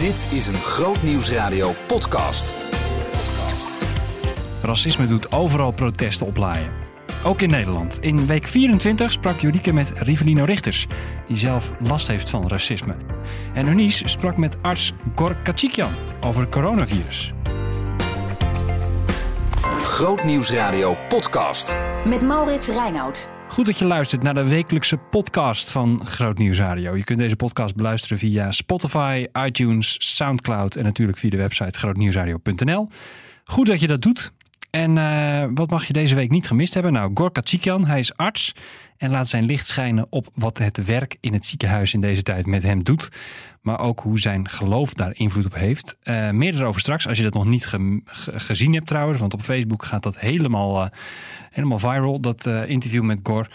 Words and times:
Dit 0.00 0.28
is 0.32 0.46
een 0.46 0.54
Groot 0.54 1.02
Nieuwsradio 1.02 1.72
podcast. 1.86 2.54
Racisme 4.62 5.06
doet 5.06 5.32
overal 5.32 5.72
protesten 5.72 6.26
oplaaien. 6.26 6.70
Ook 7.24 7.40
in 7.40 7.50
Nederland. 7.50 7.98
In 7.98 8.26
week 8.26 8.46
24 8.46 9.12
sprak 9.12 9.40
Jorike 9.40 9.72
met 9.72 9.92
Rivelino 9.96 10.44
Richters, 10.44 10.86
die 11.26 11.36
zelf 11.36 11.72
last 11.78 12.08
heeft 12.08 12.30
van 12.30 12.48
racisme. 12.48 12.96
En 13.54 13.66
Eunice 13.66 14.08
sprak 14.08 14.36
met 14.36 14.62
arts 14.62 14.92
Gor 15.14 15.36
Kachikyan 15.42 15.94
over 16.20 16.40
het 16.40 16.50
coronavirus. 16.50 17.32
Groot 19.80 20.24
Nieuwsradio 20.24 20.96
podcast. 21.08 21.76
Met 22.04 22.22
Maurits 22.22 22.68
Reinoud. 22.68 23.39
Goed 23.50 23.66
dat 23.66 23.78
je 23.78 23.84
luistert 23.84 24.22
naar 24.22 24.34
de 24.34 24.48
wekelijkse 24.48 24.96
podcast 24.96 25.70
van 25.70 26.06
Groot 26.06 26.38
Nieuws 26.38 26.58
Radio. 26.58 26.96
Je 26.96 27.04
kunt 27.04 27.18
deze 27.18 27.36
podcast 27.36 27.76
beluisteren 27.76 28.18
via 28.18 28.52
Spotify, 28.52 29.26
iTunes, 29.46 30.16
Soundcloud 30.16 30.76
en 30.76 30.84
natuurlijk 30.84 31.18
via 31.18 31.30
de 31.30 31.36
website 31.36 31.78
grootnieuwsradio.nl. 31.78 32.88
Goed 33.44 33.66
dat 33.66 33.80
je 33.80 33.86
dat 33.86 34.02
doet. 34.02 34.32
En 34.70 34.96
uh, 34.96 35.44
wat 35.54 35.70
mag 35.70 35.84
je 35.84 35.92
deze 35.92 36.14
week 36.14 36.30
niet 36.30 36.46
gemist 36.46 36.74
hebben? 36.74 36.92
Nou, 36.92 37.10
Gor 37.14 37.32
Katsikyan, 37.32 37.86
hij 37.86 37.98
is 37.98 38.16
arts 38.16 38.54
en 38.96 39.10
laat 39.10 39.28
zijn 39.28 39.44
licht 39.44 39.66
schijnen 39.66 40.06
op 40.10 40.28
wat 40.34 40.58
het 40.58 40.84
werk 40.84 41.16
in 41.20 41.32
het 41.32 41.46
ziekenhuis 41.46 41.94
in 41.94 42.00
deze 42.00 42.22
tijd 42.22 42.46
met 42.46 42.62
hem 42.62 42.84
doet. 42.84 43.08
Maar 43.60 43.80
ook 43.80 44.00
hoe 44.00 44.18
zijn 44.18 44.48
geloof 44.48 44.94
daar 44.94 45.12
invloed 45.14 45.44
op 45.44 45.54
heeft. 45.54 45.96
Uh, 46.02 46.30
meer 46.30 46.54
erover 46.54 46.80
straks, 46.80 47.08
als 47.08 47.16
je 47.16 47.22
dat 47.22 47.34
nog 47.34 47.44
niet 47.44 47.66
ge 47.66 48.00
ge 48.04 48.40
gezien 48.40 48.74
hebt 48.74 48.86
trouwens. 48.86 49.20
Want 49.20 49.34
op 49.34 49.42
Facebook 49.42 49.84
gaat 49.84 50.02
dat 50.02 50.18
helemaal, 50.18 50.82
uh, 50.82 50.88
helemaal 51.50 51.78
viral, 51.78 52.20
dat 52.20 52.46
interview 52.46 53.02
met 53.02 53.20
Gor. 53.22 53.48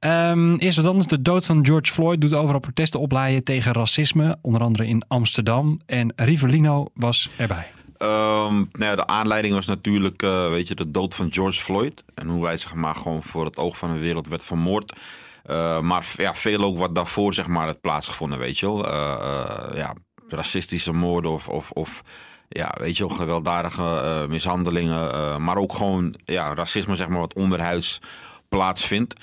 Um, 0.00 0.56
eerst 0.56 0.76
wat 0.76 0.86
anders. 0.86 1.06
De 1.06 1.22
dood 1.22 1.46
van 1.46 1.66
George 1.66 1.92
Floyd 1.92 2.20
doet 2.20 2.34
overal 2.34 2.60
protesten 2.60 3.00
oplaaien 3.00 3.44
tegen 3.44 3.72
racisme. 3.72 4.38
Onder 4.40 4.62
andere 4.62 4.86
in 4.86 5.04
Amsterdam. 5.08 5.80
En 5.86 6.12
Rivellino 6.16 6.90
was 6.94 7.30
erbij. 7.36 7.66
Um, 8.02 8.68
nou 8.72 8.96
de 8.96 9.06
aanleiding 9.06 9.54
was 9.54 9.66
natuurlijk, 9.66 10.22
uh, 10.22 10.48
weet 10.48 10.68
je, 10.68 10.74
de 10.74 10.90
dood 10.90 11.14
van 11.14 11.32
George 11.32 11.60
Floyd. 11.60 12.04
En 12.14 12.28
hoe 12.28 12.44
hij 12.44 12.56
zeg 12.56 12.74
maar 12.74 12.94
gewoon 12.94 13.22
voor 13.22 13.44
het 13.44 13.56
oog 13.56 13.78
van 13.78 13.92
de 13.92 13.98
wereld 13.98 14.28
werd 14.28 14.44
vermoord. 14.44 14.92
Uh, 15.46 15.80
maar 15.80 16.06
ja, 16.16 16.34
veel 16.34 16.62
ook 16.62 16.78
wat 16.78 16.94
daarvoor 16.94 17.34
zeg 17.34 17.46
maar 17.46 17.66
het 17.66 17.80
plaatsgevonden, 17.80 18.38
weet 18.38 18.58
je 18.58 18.66
wel. 18.66 18.86
Uh, 18.86 19.74
ja, 19.74 19.94
racistische 20.28 20.92
moorden 20.92 21.30
of, 21.30 21.48
of, 21.48 21.70
of 21.70 22.02
ja, 22.48 22.74
weet 22.78 22.96
je 22.96 23.06
wel, 23.06 23.16
gewelddadige 23.16 24.26
mishandelingen. 24.28 25.42
maar 25.42 25.56
ook 25.56 25.72
gewoon 25.72 26.14
ja, 26.24 26.54
racisme 26.54 26.96
zeg 26.96 27.08
maar 27.08 27.20
wat 27.20 27.34
onderhuids 27.34 27.98
plaatsvindt. 28.48 29.14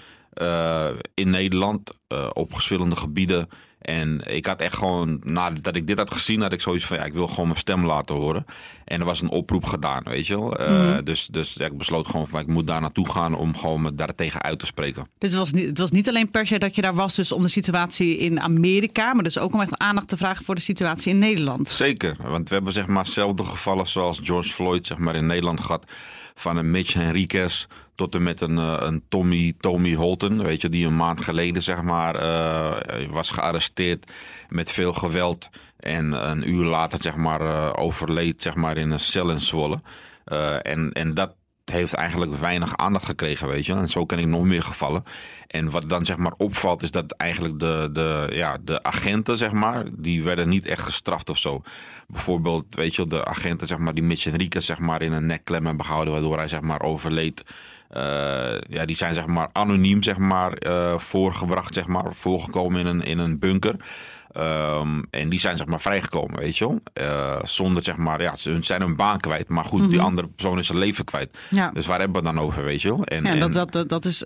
in 1.14 1.30
Nederland 1.30 1.92
op 2.33 2.53
verschillende 2.53 2.95
gebieden. 2.95 3.50
En 3.88 4.21
ik 4.23 4.45
had 4.45 4.61
echt 4.61 4.75
gewoon, 4.75 5.19
nadat 5.23 5.75
ik 5.75 5.88
dit 5.88 5.97
had 5.97 6.11
gezien, 6.11 6.41
had 6.41 6.53
ik 6.53 6.61
zoiets 6.61 6.85
van, 6.85 6.97
ja, 6.97 7.03
ik 7.03 7.13
wil 7.13 7.27
gewoon 7.27 7.47
mijn 7.47 7.59
stem 7.59 7.85
laten 7.85 8.16
horen. 8.16 8.45
En 8.85 8.99
er 8.99 9.05
was 9.05 9.21
een 9.21 9.30
oproep 9.30 9.66
gedaan, 9.66 10.03
weet 10.03 10.27
je 10.27 10.39
wel. 10.39 10.61
Uh, 10.61 10.95
mm. 10.95 11.03
Dus, 11.03 11.27
dus 11.31 11.53
ja, 11.53 11.66
ik 11.66 11.77
besloot 11.77 12.08
gewoon 12.08 12.27
van, 12.27 12.39
ik 12.39 12.47
moet 12.47 12.67
daar 12.67 12.81
naartoe 12.81 13.09
gaan 13.09 13.35
om 13.35 13.58
gewoon 13.58 13.81
me 13.81 13.95
daartegen 13.95 14.41
uit 14.41 14.59
te 14.59 14.65
spreken. 14.65 15.08
Dit 15.17 15.35
was 15.35 15.52
niet, 15.52 15.65
het 15.65 15.77
was 15.77 15.91
niet 15.91 16.09
alleen 16.09 16.31
per 16.31 16.47
se 16.47 16.58
dat 16.58 16.75
je 16.75 16.81
daar 16.81 16.95
was 16.95 17.15
dus 17.15 17.31
om 17.31 17.41
de 17.41 17.47
situatie 17.47 18.17
in 18.17 18.39
Amerika, 18.39 19.13
maar 19.13 19.23
dus 19.23 19.39
ook 19.39 19.53
om 19.53 19.61
echt 19.61 19.77
aandacht 19.77 20.08
te 20.08 20.17
vragen 20.17 20.45
voor 20.45 20.55
de 20.55 20.61
situatie 20.61 21.11
in 21.11 21.17
Nederland. 21.17 21.69
Zeker, 21.69 22.15
want 22.21 22.49
we 22.49 22.55
hebben 22.55 22.73
zeg 22.73 22.88
maar 22.88 23.08
zelfde 23.08 23.43
gevallen 23.43 23.88
zoals 23.88 24.19
George 24.23 24.49
Floyd 24.49 24.88
zeg 24.88 24.97
maar 24.97 25.15
in 25.15 25.25
Nederland 25.25 25.59
gehad. 25.59 25.91
Van 26.35 26.58
een 26.58 26.71
Mitch 26.71 26.93
Henriquez 26.93 27.65
tot 27.97 28.15
en 28.15 28.23
met 28.23 28.41
een, 28.41 28.57
een 28.57 29.03
Tommy, 29.09 29.53
Tommy 29.59 29.93
Holton, 29.93 30.43
weet 30.43 30.61
je, 30.61 30.69
die 30.69 30.87
een 30.87 30.95
maand 30.95 31.21
geleden 31.21 31.63
zeg 31.63 31.81
maar 31.81 32.15
uh, 32.15 33.07
was 33.09 33.31
gearresteerd 33.31 34.11
met 34.49 34.71
veel 34.71 34.93
geweld 34.93 35.49
en 35.79 36.29
een 36.29 36.49
uur 36.49 36.65
later 36.65 37.01
zeg 37.01 37.15
maar 37.15 37.41
uh, 37.41 37.73
overleed 37.75 38.41
zeg 38.41 38.55
maar 38.55 38.77
in 38.77 38.91
een 38.91 38.99
cel 38.99 39.29
in 39.29 39.39
Zwolle. 39.39 39.81
En, 40.61 40.91
en 40.91 41.13
dat 41.13 41.35
heeft 41.71 41.93
eigenlijk 41.93 42.36
weinig 42.36 42.77
aandacht 42.77 43.05
gekregen, 43.05 43.47
weet 43.47 43.65
je. 43.65 43.73
En 43.73 43.89
zo 43.89 44.05
ken 44.05 44.19
ik 44.19 44.25
nog 44.25 44.43
meer 44.43 44.63
gevallen. 44.63 45.03
En 45.47 45.69
wat 45.69 45.89
dan 45.89 46.05
zeg 46.05 46.17
maar 46.17 46.33
opvalt 46.37 46.83
is 46.83 46.91
dat 46.91 47.11
eigenlijk 47.11 47.59
de, 47.59 47.89
de, 47.93 48.27
ja, 48.31 48.57
de 48.61 48.83
agenten, 48.83 49.37
zeg 49.37 49.52
maar, 49.52 49.86
die 49.91 50.23
werden 50.23 50.49
niet 50.49 50.65
echt 50.65 50.81
gestraft 50.81 51.30
of 51.30 51.37
zo. 51.37 51.61
Bijvoorbeeld, 52.07 52.75
weet 52.75 52.95
je, 52.95 53.07
de 53.07 53.25
agenten, 53.25 53.67
zeg 53.67 53.77
maar, 53.77 53.93
die 53.93 54.03
Mitch 54.03 54.25
Enriquez, 54.25 54.65
zeg 54.65 54.80
maar, 54.80 55.02
in 55.02 55.11
een 55.11 55.25
nekklem 55.25 55.65
hebben 55.65 55.86
gehouden, 55.86 56.13
waardoor 56.13 56.37
hij, 56.37 56.47
zeg 56.47 56.61
maar, 56.61 56.81
overleed. 56.81 57.43
Uh, 57.95 58.02
ja, 58.70 58.86
die 58.86 58.95
zijn, 58.95 59.14
zeg 59.14 59.25
maar, 59.25 59.49
anoniem, 59.52 60.03
zeg 60.03 60.17
maar, 60.17 60.67
uh, 60.67 60.98
voorgebracht, 60.98 61.73
zeg 61.73 61.87
maar, 61.87 62.14
voorgekomen 62.14 62.80
in 62.80 62.86
een, 62.86 63.02
in 63.02 63.20
een 63.20 63.39
bunker. 63.39 63.75
Um, 64.37 65.08
en 65.09 65.30
die 65.30 65.39
zijn 65.39 65.58
zeg 65.58 65.65
maar 65.65 65.81
vrijgekomen, 65.81 66.39
weet 66.39 66.58
je 66.58 66.67
wel. 66.67 66.80
Uh, 67.02 67.43
zonder 67.43 67.83
zeg 67.83 67.98
maar, 67.98 68.21
ja, 68.21 68.36
ze 68.36 68.58
zijn 68.61 68.81
hun 68.81 68.95
baan 68.95 69.20
kwijt. 69.20 69.49
Maar 69.49 69.65
goed, 69.65 69.80
mm 69.80 69.86
-hmm. 69.86 69.89
die 69.93 70.02
andere 70.02 70.27
persoon 70.27 70.59
is 70.59 70.67
zijn 70.67 70.77
leven 70.77 71.05
kwijt. 71.05 71.37
Ja. 71.49 71.71
Dus 71.73 71.86
waar 71.86 71.99
hebben 71.99 72.21
we 72.21 72.27
het 72.27 72.37
dan 72.37 72.45
over, 72.45 72.64
weet 72.64 72.81
je 72.81 72.89
wel. 72.89 73.03
En, 73.03 73.23
ja, 73.23 73.36
dat, 73.36 73.53
dat, 73.53 73.71
dat, 73.71 73.89
dat 73.89 74.05
is 74.05 74.23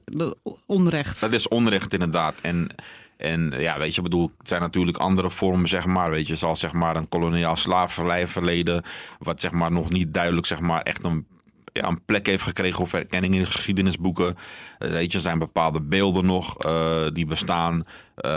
onrecht. 0.65 1.19
Dat 1.19 1.31
is 1.31 1.47
onrecht 1.47 1.93
inderdaad. 1.93 2.35
En, 2.41 2.69
en 3.17 3.53
ja, 3.57 3.77
weet 3.77 3.95
je, 3.95 4.01
bedoel, 4.01 4.31
het 4.37 4.47
zijn 4.47 4.61
natuurlijk 4.61 4.97
andere 4.97 5.29
vormen, 5.29 5.69
zeg 5.69 5.85
maar. 5.85 6.09
Weet 6.09 6.27
je, 6.27 6.35
zoals 6.35 6.59
zeg 6.59 6.73
maar 6.73 6.95
een 6.95 7.09
koloniaal 7.09 7.55
slavenverleden. 7.55 8.83
Wat 9.19 9.41
zeg 9.41 9.51
maar 9.51 9.71
nog 9.71 9.89
niet 9.89 10.13
duidelijk, 10.13 10.47
zeg 10.47 10.59
maar, 10.59 10.81
echt 10.81 11.03
een 11.03 11.25
ja, 11.73 11.87
een 11.87 12.05
plek 12.05 12.25
heeft 12.25 12.43
gekregen 12.43 12.81
of 12.81 12.93
erkenning 12.93 13.33
in 13.33 13.39
de 13.39 13.45
geschiedenisboeken. 13.45 14.37
Weet 14.77 15.11
je, 15.11 15.17
er 15.17 15.23
zijn 15.23 15.39
bepaalde 15.39 15.81
beelden 15.81 16.25
nog 16.25 16.65
uh, 16.65 17.07
die 17.13 17.25
bestaan. 17.25 17.83
Uh, 18.25 18.31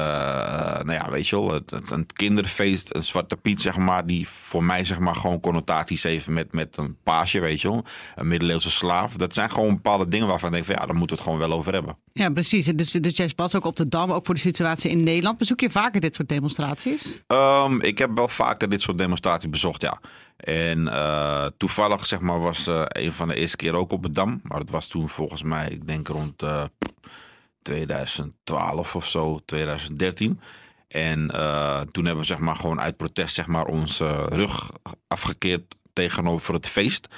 nou 0.82 0.92
ja, 0.92 1.10
weet 1.10 1.28
je 1.28 1.36
wel, 1.36 1.52
het, 1.52 1.70
het, 1.70 1.90
een 1.90 2.06
kinderfeest, 2.06 2.94
een 2.94 3.04
zwarte 3.04 3.36
piet, 3.36 3.62
zeg 3.62 3.76
maar, 3.76 4.06
die 4.06 4.28
voor 4.28 4.64
mij, 4.64 4.84
zeg 4.84 4.98
maar, 4.98 5.16
gewoon 5.16 5.40
connotaties 5.40 6.02
heeft 6.02 6.28
met, 6.28 6.52
met 6.52 6.76
een 6.76 6.96
paasje, 7.02 7.40
weet 7.40 7.60
je 7.60 7.68
wel. 7.68 7.84
Een 8.14 8.28
middeleeuwse 8.28 8.70
slaaf. 8.70 9.16
Dat 9.16 9.34
zijn 9.34 9.50
gewoon 9.50 9.74
bepaalde 9.74 10.08
dingen 10.08 10.26
waarvan 10.26 10.48
ik 10.48 10.54
denk 10.54 10.66
van, 10.66 10.74
ja, 10.74 10.86
daar 10.86 10.96
moeten 10.96 11.16
we 11.16 11.22
het 11.22 11.32
gewoon 11.32 11.48
wel 11.48 11.58
over 11.58 11.72
hebben. 11.72 11.96
Ja, 12.12 12.30
precies. 12.30 12.66
Dus, 12.66 12.90
dus 12.90 13.16
jij 13.16 13.30
was 13.36 13.54
ook 13.54 13.64
op 13.64 13.76
de 13.76 13.88
Dam, 13.88 14.12
ook 14.12 14.26
voor 14.26 14.34
de 14.34 14.40
situatie 14.40 14.90
in 14.90 15.02
Nederland. 15.02 15.38
Bezoek 15.38 15.60
je 15.60 15.70
vaker 15.70 16.00
dit 16.00 16.14
soort 16.14 16.28
demonstraties? 16.28 17.22
Um, 17.26 17.80
ik 17.80 17.98
heb 17.98 18.10
wel 18.14 18.28
vaker 18.28 18.68
dit 18.68 18.80
soort 18.80 18.98
demonstraties 18.98 19.50
bezocht, 19.50 19.82
ja. 19.82 20.00
En 20.36 20.78
uh, 20.78 21.46
toevallig, 21.56 22.06
zeg 22.06 22.20
maar, 22.20 22.40
was 22.40 22.68
uh, 22.68 22.82
een 22.86 23.12
van 23.12 23.28
de 23.28 23.34
eerste 23.34 23.56
keer 23.56 23.74
ook 23.74 23.92
op 23.92 24.02
de 24.02 24.10
Dam. 24.10 24.40
Maar 24.42 24.58
het 24.58 24.70
was 24.70 24.86
toen 24.86 25.08
volgens 25.08 25.42
mij, 25.42 25.68
ik 25.68 25.86
denk 25.86 26.08
rond 26.08 26.42
uh, 26.42 26.64
2012 27.62 28.96
of 28.96 29.08
zo, 29.08 29.40
2013. 29.44 30.40
En 30.88 31.28
toen 31.90 32.04
hebben 32.04 32.22
we 32.22 32.24
zeg 32.24 32.38
maar 32.38 32.56
gewoon 32.56 32.80
uit 32.80 32.96
protest 32.96 33.34
zeg 33.34 33.46
maar 33.46 33.66
onze 33.66 34.24
rug 34.24 34.70
afgekeerd 35.06 35.74
tegenover 35.92 36.54
het 36.54 36.68
feest 36.68 37.08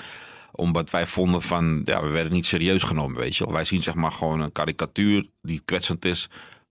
omdat 0.57 0.91
wij 0.91 1.07
vonden 1.07 1.43
van, 1.43 1.83
ja, 1.85 2.03
we 2.03 2.09
werden 2.09 2.33
niet 2.33 2.47
serieus 2.47 2.83
genomen, 2.83 3.21
weet 3.21 3.37
je 3.37 3.53
Wij 3.53 3.65
zien 3.65 3.83
zeg 3.83 3.95
maar 3.95 4.13
gewoon 4.13 4.41
een 4.41 4.53
karikatuur 4.53 5.27
die 5.43 5.63
kwetsend 5.65 6.05
is 6.05 6.29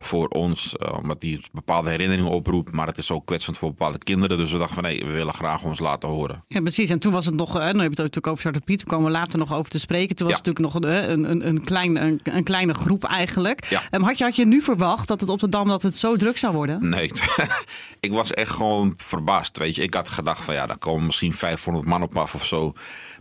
voor 0.07 0.27
ons, 0.27 0.75
uh, 0.77 0.97
omdat 0.97 1.21
die 1.21 1.41
bepaalde 1.51 1.89
herinneringen 1.89 2.31
oproept, 2.31 2.71
maar 2.71 2.87
het 2.87 2.97
is 2.97 3.11
ook 3.11 3.25
kwetsend 3.25 3.57
voor 3.57 3.69
bepaalde 3.69 3.97
kinderen. 3.97 4.37
Dus 4.37 4.51
we 4.51 4.57
dachten 4.57 4.75
van 4.75 4.83
nee, 4.83 4.99
we 5.05 5.11
willen 5.11 5.33
graag 5.33 5.63
ons 5.63 5.79
laten 5.79 6.09
horen. 6.09 6.43
Ja, 6.47 6.61
precies. 6.61 6.89
En 6.89 6.99
toen 6.99 7.13
was 7.13 7.25
het 7.25 7.35
nog, 7.35 7.49
uh, 7.49 7.55
nou, 7.55 7.73
je 7.73 7.81
hebt 7.81 7.89
het 7.89 7.97
natuurlijk 7.97 8.27
over 8.27 8.41
Zwarte 8.41 8.61
Piet, 8.61 8.77
daar 8.77 8.87
komen 8.87 9.11
we 9.11 9.17
later 9.17 9.39
nog 9.39 9.53
over 9.53 9.71
te 9.71 9.79
spreken. 9.79 10.15
Toen 10.15 10.27
was 10.27 10.35
ja. 10.35 10.43
het 10.43 10.55
natuurlijk 10.55 10.83
nog 10.83 10.93
uh, 10.93 11.09
een, 11.09 11.29
een, 11.31 11.47
een, 11.47 11.63
klein, 11.63 11.95
een, 12.03 12.19
een, 12.23 12.43
kleine 12.43 12.73
groep 12.73 13.03
eigenlijk. 13.03 13.65
Ja. 13.69 13.81
Um, 13.91 14.03
had, 14.03 14.17
je, 14.17 14.23
had 14.23 14.35
je 14.35 14.45
nu 14.45 14.61
verwacht 14.61 15.07
dat 15.07 15.21
het 15.21 15.29
op 15.29 15.39
de 15.39 15.49
Dam 15.49 15.67
dat 15.67 15.81
het 15.81 15.97
zo 15.97 16.15
druk 16.15 16.37
zou 16.37 16.53
worden? 16.53 16.89
Nee, 16.89 17.11
ik 17.99 18.11
was 18.11 18.31
echt 18.31 18.51
gewoon 18.51 18.93
verbaasd. 18.97 19.57
Weet 19.57 19.75
je, 19.75 19.81
ik 19.81 19.93
had 19.93 20.09
gedacht 20.09 20.43
van 20.43 20.53
ja, 20.53 20.65
daar 20.65 20.77
komen 20.77 21.05
misschien 21.05 21.33
500 21.33 21.85
man 21.85 22.01
op 22.01 22.17
af 22.17 22.35
of 22.35 22.45
zo 22.45 22.73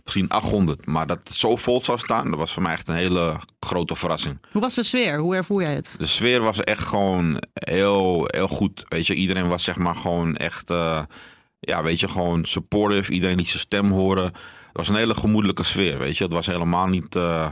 misschien 0.05 0.29
800. 0.29 0.85
Maar 0.85 1.07
dat 1.07 1.19
het 1.23 1.33
zo 1.33 1.55
vol 1.55 1.83
zou 1.83 1.99
staan, 1.99 2.29
dat 2.29 2.39
was 2.39 2.53
voor 2.53 2.63
mij 2.63 2.71
echt 2.71 2.87
een 2.87 2.95
hele 2.95 3.39
grote 3.59 3.95
verrassing. 3.95 4.37
Hoe 4.51 4.61
was 4.61 4.75
de 4.75 4.83
sfeer? 4.83 5.19
Hoe 5.19 5.35
ervoer 5.35 5.61
jij 5.61 5.73
het? 5.73 5.95
De 5.97 6.05
sfeer 6.05 6.41
was 6.41 6.59
echt 6.59 6.83
gewoon 6.83 7.41
heel, 7.53 8.23
heel 8.27 8.47
goed. 8.47 8.85
Weet 8.87 9.07
je, 9.07 9.13
iedereen 9.13 9.47
was 9.47 9.63
zeg 9.63 9.77
maar 9.77 9.95
gewoon 9.95 10.35
echt, 10.35 10.71
uh, 10.71 11.01
ja, 11.59 11.83
weet 11.83 11.99
je, 11.99 12.07
gewoon 12.07 12.45
supportive. 12.45 13.11
Iedereen 13.11 13.35
liet 13.37 13.47
zijn 13.47 13.59
stem 13.59 13.91
horen. 13.91 14.23
Het 14.23 14.33
was 14.73 14.89
een 14.89 14.95
hele 14.95 15.15
gemoedelijke 15.15 15.63
sfeer, 15.63 15.97
weet 15.97 16.17
je. 16.17 16.23
Het 16.23 16.33
was 16.33 16.45
helemaal 16.45 16.87
niet, 16.87 17.15
uh, 17.15 17.51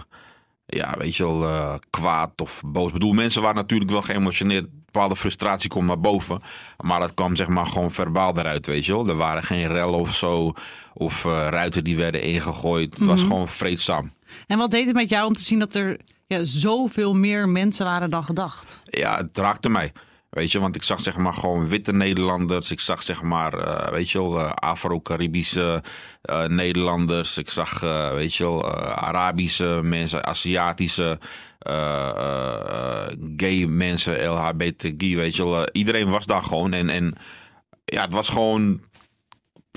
ja, 0.65 0.95
weet 0.97 1.15
je 1.15 1.23
wel, 1.23 1.43
uh, 1.43 1.75
kwaad 1.89 2.41
of 2.41 2.61
boos. 2.65 2.87
Ik 2.87 2.93
bedoel, 2.93 3.13
mensen 3.13 3.41
waren 3.41 3.55
natuurlijk 3.55 3.91
wel 3.91 4.01
geëmotioneerd 4.01 4.67
bepaalde 4.93 5.15
frustratie 5.15 5.69
komt 5.69 5.87
naar 5.87 5.99
boven. 5.99 6.41
Maar 6.77 6.99
dat 6.99 7.13
kwam 7.13 7.35
zeg 7.35 7.47
maar 7.47 7.65
gewoon 7.65 7.91
verbaal 7.91 8.37
eruit, 8.37 8.65
weet 8.65 8.85
je 8.85 8.93
wel. 8.93 9.07
Er 9.07 9.15
waren 9.15 9.43
geen 9.43 9.67
rellen 9.67 9.99
of 9.99 10.15
zo. 10.15 10.53
Of 10.93 11.25
uh, 11.25 11.47
ruiten 11.49 11.83
die 11.83 11.97
werden 11.97 12.21
ingegooid. 12.21 12.89
Het 12.89 12.99
mm 12.99 13.07
-hmm. 13.07 13.15
was 13.15 13.25
gewoon 13.25 13.47
vreedzaam. 13.47 14.13
En 14.47 14.57
wat 14.57 14.71
deed 14.71 14.85
het 14.85 14.95
met 14.95 15.09
jou 15.09 15.27
om 15.27 15.33
te 15.33 15.41
zien 15.41 15.59
dat 15.59 15.73
er 15.75 15.99
ja, 16.27 16.43
zoveel 16.43 17.13
meer 17.13 17.49
mensen 17.49 17.85
waren 17.85 18.09
dan 18.09 18.23
gedacht? 18.23 18.81
Ja, 18.85 19.17
het 19.17 19.37
raakte 19.37 19.69
mij. 19.69 19.91
Weet 20.29 20.51
je, 20.51 20.59
want 20.59 20.75
ik 20.75 20.83
zag 20.83 21.01
zeg 21.01 21.17
maar 21.17 21.33
gewoon 21.33 21.67
witte 21.67 21.93
Nederlanders. 21.93 22.71
Ik 22.71 22.79
zag 22.79 23.01
zeg 23.03 23.21
maar, 23.21 23.53
uh, 23.53 23.87
weet 23.87 24.09
je 24.09 24.17
wel, 24.17 24.39
uh, 24.39 24.51
Afro-Caribische 24.51 25.83
uh, 26.29 26.45
Nederlanders. 26.45 27.37
Ik 27.37 27.49
zag, 27.49 27.79
weet 28.13 28.35
je 28.35 28.43
wel, 28.43 28.71
Arabische 28.95 29.79
mensen, 29.83 30.25
Aziatische, 30.25 31.19
gay 33.37 33.65
mensen, 33.65 34.25
LHBTG, 34.25 35.15
weet 35.15 35.35
je 35.35 35.45
wel. 35.45 35.69
iedereen 35.71 36.09
was 36.09 36.25
daar 36.25 36.43
gewoon. 36.43 36.73
En, 36.73 36.89
en 36.89 37.13
ja, 37.85 38.01
het 38.01 38.13
was 38.13 38.29
gewoon 38.29 38.81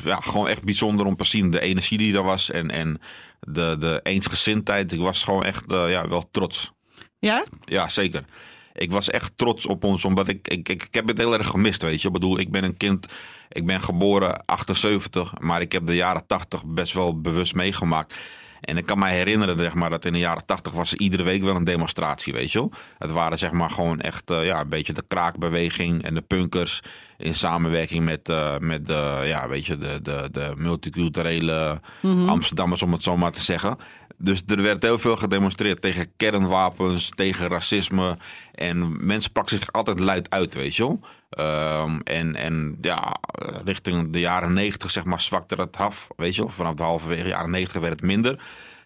ja, 0.05 0.21
gewoon 0.21 0.49
echt 0.49 0.65
bijzonder 0.65 1.07
om 1.07 1.17
te 1.17 1.25
zien. 1.25 1.51
De 1.51 1.61
energie 1.61 1.99
die 1.99 2.17
er 2.17 2.23
was 2.23 2.51
en, 2.51 2.71
en 2.71 3.01
de, 3.41 3.77
de 3.79 4.01
eensgezindheid. 4.03 4.93
Ik 4.93 5.01
was 5.01 5.23
gewoon 5.23 5.45
echt 5.45 5.73
eh, 5.73 5.91
ja, 5.91 6.09
wel 6.09 6.29
trots. 6.31 6.73
Ja? 7.19 7.45
Ja, 7.65 7.89
zeker. 7.89 8.25
Ik 8.73 8.91
was 8.91 9.11
echt 9.11 9.33
trots 9.37 9.67
op 9.67 9.85
ons, 9.85 10.05
omdat 10.05 10.29
ik, 10.29 10.49
ik, 10.49 10.69
ik, 10.69 10.83
ik 10.83 10.95
heb 10.95 11.07
het 11.07 11.19
heel 11.19 11.35
erg 11.35 11.47
gemist, 11.47 11.83
weet 11.83 12.01
je. 12.01 12.07
Ik 12.07 12.13
bedoel, 12.13 12.39
ik 12.39 12.51
ben 12.51 12.65
een 12.65 12.77
kind, 12.77 13.07
ik 13.49 13.67
ben 13.67 13.81
geboren 13.81 14.45
78, 14.47 15.33
maar 15.39 15.61
ik 15.61 15.73
heb 15.73 15.87
de 15.87 15.95
jaren 15.95 16.27
80 16.27 16.65
best 16.65 16.93
wel 16.93 17.21
bewust 17.21 17.55
meegemaakt. 17.55 18.15
En 18.61 18.77
ik 18.77 18.87
kan 18.87 18.99
me 18.99 19.09
herinneren 19.09 19.59
zeg 19.59 19.75
maar, 19.75 19.91
dat 19.91 20.05
in 20.05 20.13
de 20.13 20.19
jaren 20.19 20.45
80 20.47 20.73
was 20.73 20.93
er 20.93 20.99
iedere 20.99 21.23
week 21.23 21.43
wel 21.43 21.57
een 21.57 21.65
demonstratie, 21.65 22.33
weet 22.33 22.53
je 22.53 22.59
wel. 22.59 22.73
Het 22.99 23.13
waren 23.13 23.39
zeg 23.39 23.51
maar 23.51 23.71
gewoon 23.71 24.01
echt 24.01 24.31
uh, 24.31 24.45
ja, 24.45 24.61
een 24.61 24.69
beetje 24.69 24.93
de 24.93 25.05
kraakbeweging 25.09 26.03
en 26.03 26.15
de 26.15 26.21
punkers 26.21 26.81
in 27.19 27.35
samenwerking 27.35 28.05
met, 28.05 28.29
uh, 28.29 28.59
met 28.59 28.87
de, 28.87 29.23
ja, 29.25 29.49
weet 29.49 29.67
je, 29.67 29.79
de, 29.79 30.03
de, 30.03 30.29
de 30.33 30.53
multiculturele 30.57 31.81
mm 32.01 32.13
-hmm. 32.13 32.29
Amsterdammers, 32.29 32.83
om 32.83 32.93
het 32.93 33.03
zo 33.03 33.17
maar 33.17 33.33
te 33.33 33.41
zeggen. 33.41 33.79
Dus 34.19 34.43
er 34.47 34.63
werd 34.63 34.83
heel 34.83 34.99
veel 34.99 35.17
gedemonstreerd 35.17 35.81
tegen 35.81 36.13
kernwapens, 36.17 37.11
tegen 37.15 37.49
racisme. 37.49 38.19
En 38.55 39.07
mensen 39.07 39.33
pakken 39.33 39.57
zich 39.59 39.73
altijd 39.73 39.99
luid 39.99 40.31
uit, 40.31 40.55
weet 40.55 40.77
je 40.77 40.83
wel. 40.83 41.01
Um, 41.31 42.01
en, 42.03 42.35
en 42.35 42.79
ja, 42.81 43.17
richting 43.65 44.13
de 44.13 44.21
jaren 44.21 44.53
negentig 44.53 44.91
zeg 44.91 45.05
maar 45.05 45.21
zwakte 45.21 45.55
het 45.55 45.77
af, 45.77 46.09
weet 46.17 46.35
je 46.35 46.41
wel. 46.41 46.51
Vanaf 46.51 46.75
de 46.75 46.83
halverwege 46.83 47.29
jaren 47.29 47.51
negentig 47.51 47.81
werd 47.81 47.93
het 47.93 48.03
minder. 48.03 48.43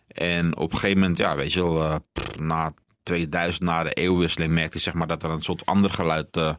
En 0.09 0.57
op 0.57 0.73
een 0.73 0.79
gegeven 0.79 1.01
moment, 1.01 1.19
ja, 1.19 1.37
weet 1.37 1.53
je 1.53 1.63
wel, 1.63 1.83
uh, 1.83 1.95
pff, 2.13 2.39
na 2.39 2.73
2000, 3.03 3.63
na 3.65 3.83
de 3.83 3.93
eeuwwisseling, 3.93 4.53
merkte 4.53 4.77
ik 4.77 4.83
zeg 4.83 4.95
maar 4.95 5.07
dat 5.07 5.23
er 5.23 5.31
een 5.31 5.43
soort 5.43 5.67
ander 5.67 5.91
geluid 5.91 6.37
uh, 6.37 6.55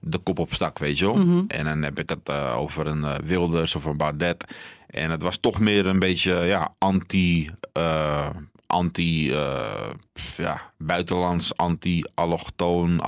de 0.00 0.18
kop 0.18 0.38
op 0.38 0.54
stak, 0.54 0.78
weet 0.78 0.98
je 0.98 1.06
wel. 1.06 1.16
Mm 1.16 1.22
-hmm. 1.22 1.44
En 1.48 1.64
dan 1.64 1.82
heb 1.82 1.98
ik 1.98 2.08
het 2.08 2.28
uh, 2.28 2.56
over 2.56 2.86
een 2.86 3.24
Wilders 3.24 3.74
of 3.74 3.84
een 3.84 3.96
Baudet. 3.96 4.44
En 4.86 5.10
het 5.10 5.22
was 5.22 5.38
toch 5.38 5.58
meer 5.58 5.86
een 5.86 5.98
beetje 5.98 6.34
ja, 6.34 6.74
anti, 6.78 7.50
uh, 7.78 8.30
anti 8.66 9.32
ja, 10.36 10.72
buitenlands, 10.78 11.56
anti-allochtoon, 11.56 13.00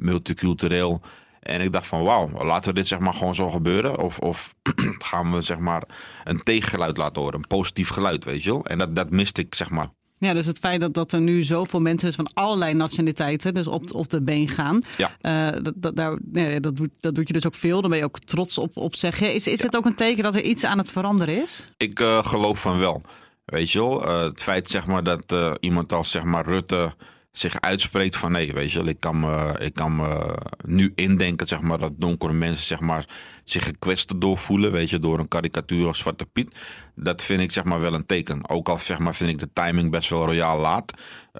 anti-multicultureel. 0.00 1.00
En 1.40 1.60
ik 1.60 1.72
dacht 1.72 1.86
van 1.86 2.02
wauw, 2.02 2.44
laten 2.44 2.68
we 2.68 2.78
dit 2.78 2.88
zeg 2.88 2.98
maar 2.98 3.14
gewoon 3.14 3.34
zo 3.34 3.50
gebeuren. 3.50 3.98
Of, 3.98 4.18
of 4.18 4.54
gaan 5.10 5.32
we 5.32 5.40
zeg 5.40 5.58
maar 5.58 5.82
een 6.24 6.42
tegengeluid 6.42 6.96
laten 6.96 7.22
horen, 7.22 7.38
een 7.38 7.46
positief 7.46 7.88
geluid, 7.88 8.24
weet 8.24 8.42
je 8.42 8.50
wel. 8.50 8.64
En 8.64 8.78
dat, 8.78 8.96
dat 8.96 9.10
miste 9.10 9.40
ik 9.40 9.54
zeg 9.54 9.70
maar. 9.70 9.88
Ja, 10.18 10.32
dus 10.32 10.46
het 10.46 10.58
feit 10.58 10.80
dat, 10.80 10.94
dat 10.94 11.12
er 11.12 11.20
nu 11.20 11.42
zoveel 11.42 11.80
mensen 11.80 12.12
van 12.12 12.30
allerlei 12.34 12.74
nationaliteiten 12.74 13.54
dus 13.54 13.66
op, 13.66 13.94
op 13.94 14.08
de 14.08 14.22
been 14.22 14.48
gaan. 14.48 14.82
Ja. 14.96 15.16
Uh, 15.22 15.62
dat, 15.62 15.74
dat, 15.76 15.96
daar, 15.96 16.18
nee, 16.22 16.60
dat, 16.60 16.76
doet, 16.76 16.90
dat 17.00 17.14
doet 17.14 17.26
je 17.26 17.32
dus 17.32 17.46
ook 17.46 17.54
veel. 17.54 17.80
Dan 17.80 17.90
ben 17.90 17.98
je 17.98 18.04
ook 18.04 18.18
trots 18.18 18.58
op, 18.58 18.76
op 18.76 18.96
zeggen. 18.96 19.34
Is, 19.34 19.46
is 19.46 19.60
ja. 19.60 19.66
het 19.66 19.76
ook 19.76 19.86
een 19.86 19.94
teken 19.94 20.22
dat 20.22 20.34
er 20.34 20.42
iets 20.42 20.64
aan 20.64 20.78
het 20.78 20.90
veranderen 20.90 21.42
is? 21.42 21.72
Ik 21.76 22.00
uh, 22.00 22.24
geloof 22.24 22.60
van 22.60 22.78
wel. 22.78 23.02
Weet 23.44 23.70
je 23.70 23.78
wel, 23.78 24.06
uh, 24.06 24.22
het 24.22 24.42
feit 24.42 24.70
zeg 24.70 24.86
maar, 24.86 25.02
dat 25.04 25.34
iemand 25.60 25.92
als 25.92 26.10
zeg 26.10 26.24
maar, 26.24 26.44
Rutte 26.46 26.94
zich 27.32 27.60
uitspreekt 27.60 28.16
van 28.16 28.32
nee, 28.32 28.52
weet 28.52 28.72
je 28.72 28.78
wel, 28.78 28.88
ik 28.88 29.00
kan 29.00 29.20
me, 29.20 29.58
ik 29.58 29.74
kan 29.74 29.96
me 29.96 30.38
nu 30.64 30.92
indenken 30.94 31.46
zeg 31.46 31.60
maar, 31.60 31.78
dat 31.78 31.92
donkere 31.96 32.32
mensen 32.32 32.64
zeg 32.66 32.80
maar, 32.80 33.04
zich 33.50 33.64
gekwetst 33.64 34.20
doorvoelen, 34.20 34.72
weet 34.72 34.90
je, 34.90 34.98
door 34.98 35.18
een 35.18 35.28
karikatuur 35.28 35.86
als 35.86 35.98
Zwarte 35.98 36.26
Piet. 36.26 36.54
Dat 36.94 37.24
vind 37.24 37.40
ik 37.40 37.52
zeg 37.52 37.64
maar 37.64 37.80
wel 37.80 37.94
een 37.94 38.06
teken. 38.06 38.48
Ook 38.48 38.68
al 38.68 38.78
zeg 38.78 38.98
maar 38.98 39.14
vind 39.14 39.30
ik 39.30 39.38
de 39.38 39.48
timing 39.52 39.90
best 39.90 40.10
wel 40.10 40.24
royaal 40.24 40.58
laat. 40.58 40.92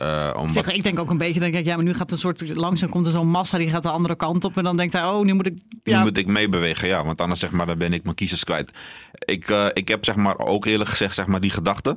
Uh, 0.03 0.31
omdat... 0.37 0.53
zeg, 0.53 0.75
ik 0.75 0.83
denk 0.83 0.99
ook 0.99 1.11
een 1.11 1.19
beetje, 1.19 1.41
denk 1.41 1.55
ik, 1.55 1.65
ja, 1.65 1.75
maar 1.75 1.85
nu 1.85 1.95
gaat 1.95 2.12
een 2.12 2.19
soort, 2.19 2.57
langzaam 2.57 2.91
komt 2.91 3.07
er 3.07 3.12
zo'n 3.12 3.29
massa 3.29 3.59
die 3.59 3.71
gaat 3.71 3.83
de 3.83 3.91
andere 3.91 4.17
kant 4.17 4.45
op 4.45 4.57
en 4.57 4.65
dan 4.65 4.77
denkt 4.77 4.93
hij, 4.93 5.05
oh, 5.05 5.25
nu 5.25 5.33
moet 5.33 5.47
ik... 5.47 5.59
Ja. 5.83 5.99
Nu 5.99 6.05
moet 6.05 6.17
ik 6.17 6.27
meebewegen, 6.27 6.89
ja, 6.89 7.05
want 7.05 7.21
anders 7.21 7.41
zeg 7.41 7.51
maar, 7.51 7.67
dan 7.67 7.79
ben 7.79 7.93
ik 7.93 8.03
mijn 8.03 8.15
kiezers 8.15 8.45
kwijt. 8.45 8.71
Ik, 9.12 9.49
uh, 9.49 9.67
ik 9.73 9.89
heb 9.89 10.05
zeg 10.05 10.17
maar 10.17 10.39
ook 10.39 10.65
eerlijk 10.65 10.91
gezegd 10.91 11.15
zeg 11.15 11.27
maar 11.27 11.41
die 11.41 11.51
gedachte. 11.51 11.97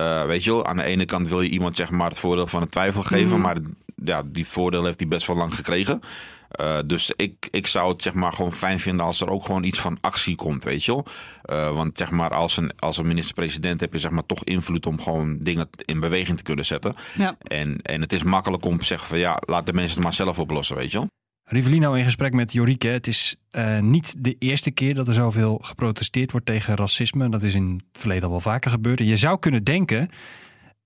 Uh, 0.00 0.24
weet 0.24 0.44
je 0.44 0.50
wel, 0.50 0.66
aan 0.66 0.76
de 0.76 0.84
ene 0.84 1.04
kant 1.04 1.28
wil 1.28 1.40
je 1.40 1.48
iemand 1.48 1.76
zeg 1.76 1.90
maar 1.90 2.08
het 2.08 2.18
voordeel 2.18 2.46
van 2.46 2.60
de 2.60 2.68
twijfel 2.68 3.02
geven, 3.02 3.36
mm. 3.36 3.40
maar 3.40 3.56
ja, 4.04 4.22
die 4.26 4.46
voordeel 4.46 4.84
heeft 4.84 5.00
hij 5.00 5.08
best 5.08 5.26
wel 5.26 5.36
lang 5.36 5.54
gekregen. 5.54 6.00
Uh, 6.60 6.78
dus 6.86 7.12
ik, 7.16 7.48
ik 7.50 7.66
zou 7.66 7.92
het 7.92 8.02
zeg 8.02 8.14
maar 8.14 8.32
gewoon 8.32 8.52
fijn 8.52 8.80
vinden 8.80 9.06
als 9.06 9.20
er 9.20 9.30
ook 9.30 9.44
gewoon 9.44 9.64
iets 9.64 9.80
van 9.80 9.98
actie 10.00 10.36
komt, 10.36 10.64
weet 10.64 10.84
je 10.84 10.92
wel. 10.92 11.06
Uh, 11.50 11.74
want 11.74 11.98
zeg 11.98 12.10
maar 12.10 12.30
als 12.30 12.56
een, 12.56 12.72
als 12.78 12.96
een 12.96 13.06
minister-president 13.06 13.80
heb 13.80 13.92
je 13.92 13.98
zeg 13.98 14.10
maar 14.10 14.26
toch 14.26 14.44
invloed 14.44 14.86
om 14.86 15.00
gewoon 15.00 15.38
dingen 15.38 15.68
in 15.84 16.00
beweging 16.00 16.36
te 16.36 16.42
kunnen 16.42 16.66
zetten. 16.66 16.94
Ja. 17.14 17.36
En, 17.42 17.82
en 17.82 18.00
het 18.00 18.12
is 18.12 18.22
makkelijk 18.22 18.64
om 18.64 18.78
te 18.78 18.84
zeggen 18.84 19.08
van 19.08 19.18
ja, 19.18 19.36
laat 19.46 19.66
de 19.66 19.72
mensen 19.72 19.94
het 19.94 20.04
maar 20.04 20.14
zelf 20.14 20.38
oplossen, 20.38 20.76
weet 20.76 20.92
je 20.92 20.98
wel. 20.98 21.06
Rivelino 21.44 21.92
in 21.92 22.04
gesprek 22.04 22.32
met 22.32 22.52
Jorike. 22.52 22.88
Het 22.88 23.06
is 23.06 23.36
uh, 23.50 23.78
niet 23.78 24.14
de 24.18 24.36
eerste 24.38 24.70
keer 24.70 24.94
dat 24.94 25.08
er 25.08 25.14
zoveel 25.14 25.58
geprotesteerd 25.62 26.30
wordt 26.30 26.46
tegen 26.46 26.76
racisme. 26.76 27.28
Dat 27.28 27.42
is 27.42 27.54
in 27.54 27.72
het 27.90 28.00
verleden 28.00 28.24
al 28.24 28.30
wel 28.30 28.40
vaker 28.40 28.70
gebeurd. 28.70 29.00
En 29.00 29.06
je 29.06 29.16
zou 29.16 29.38
kunnen 29.38 29.64
denken 29.64 30.08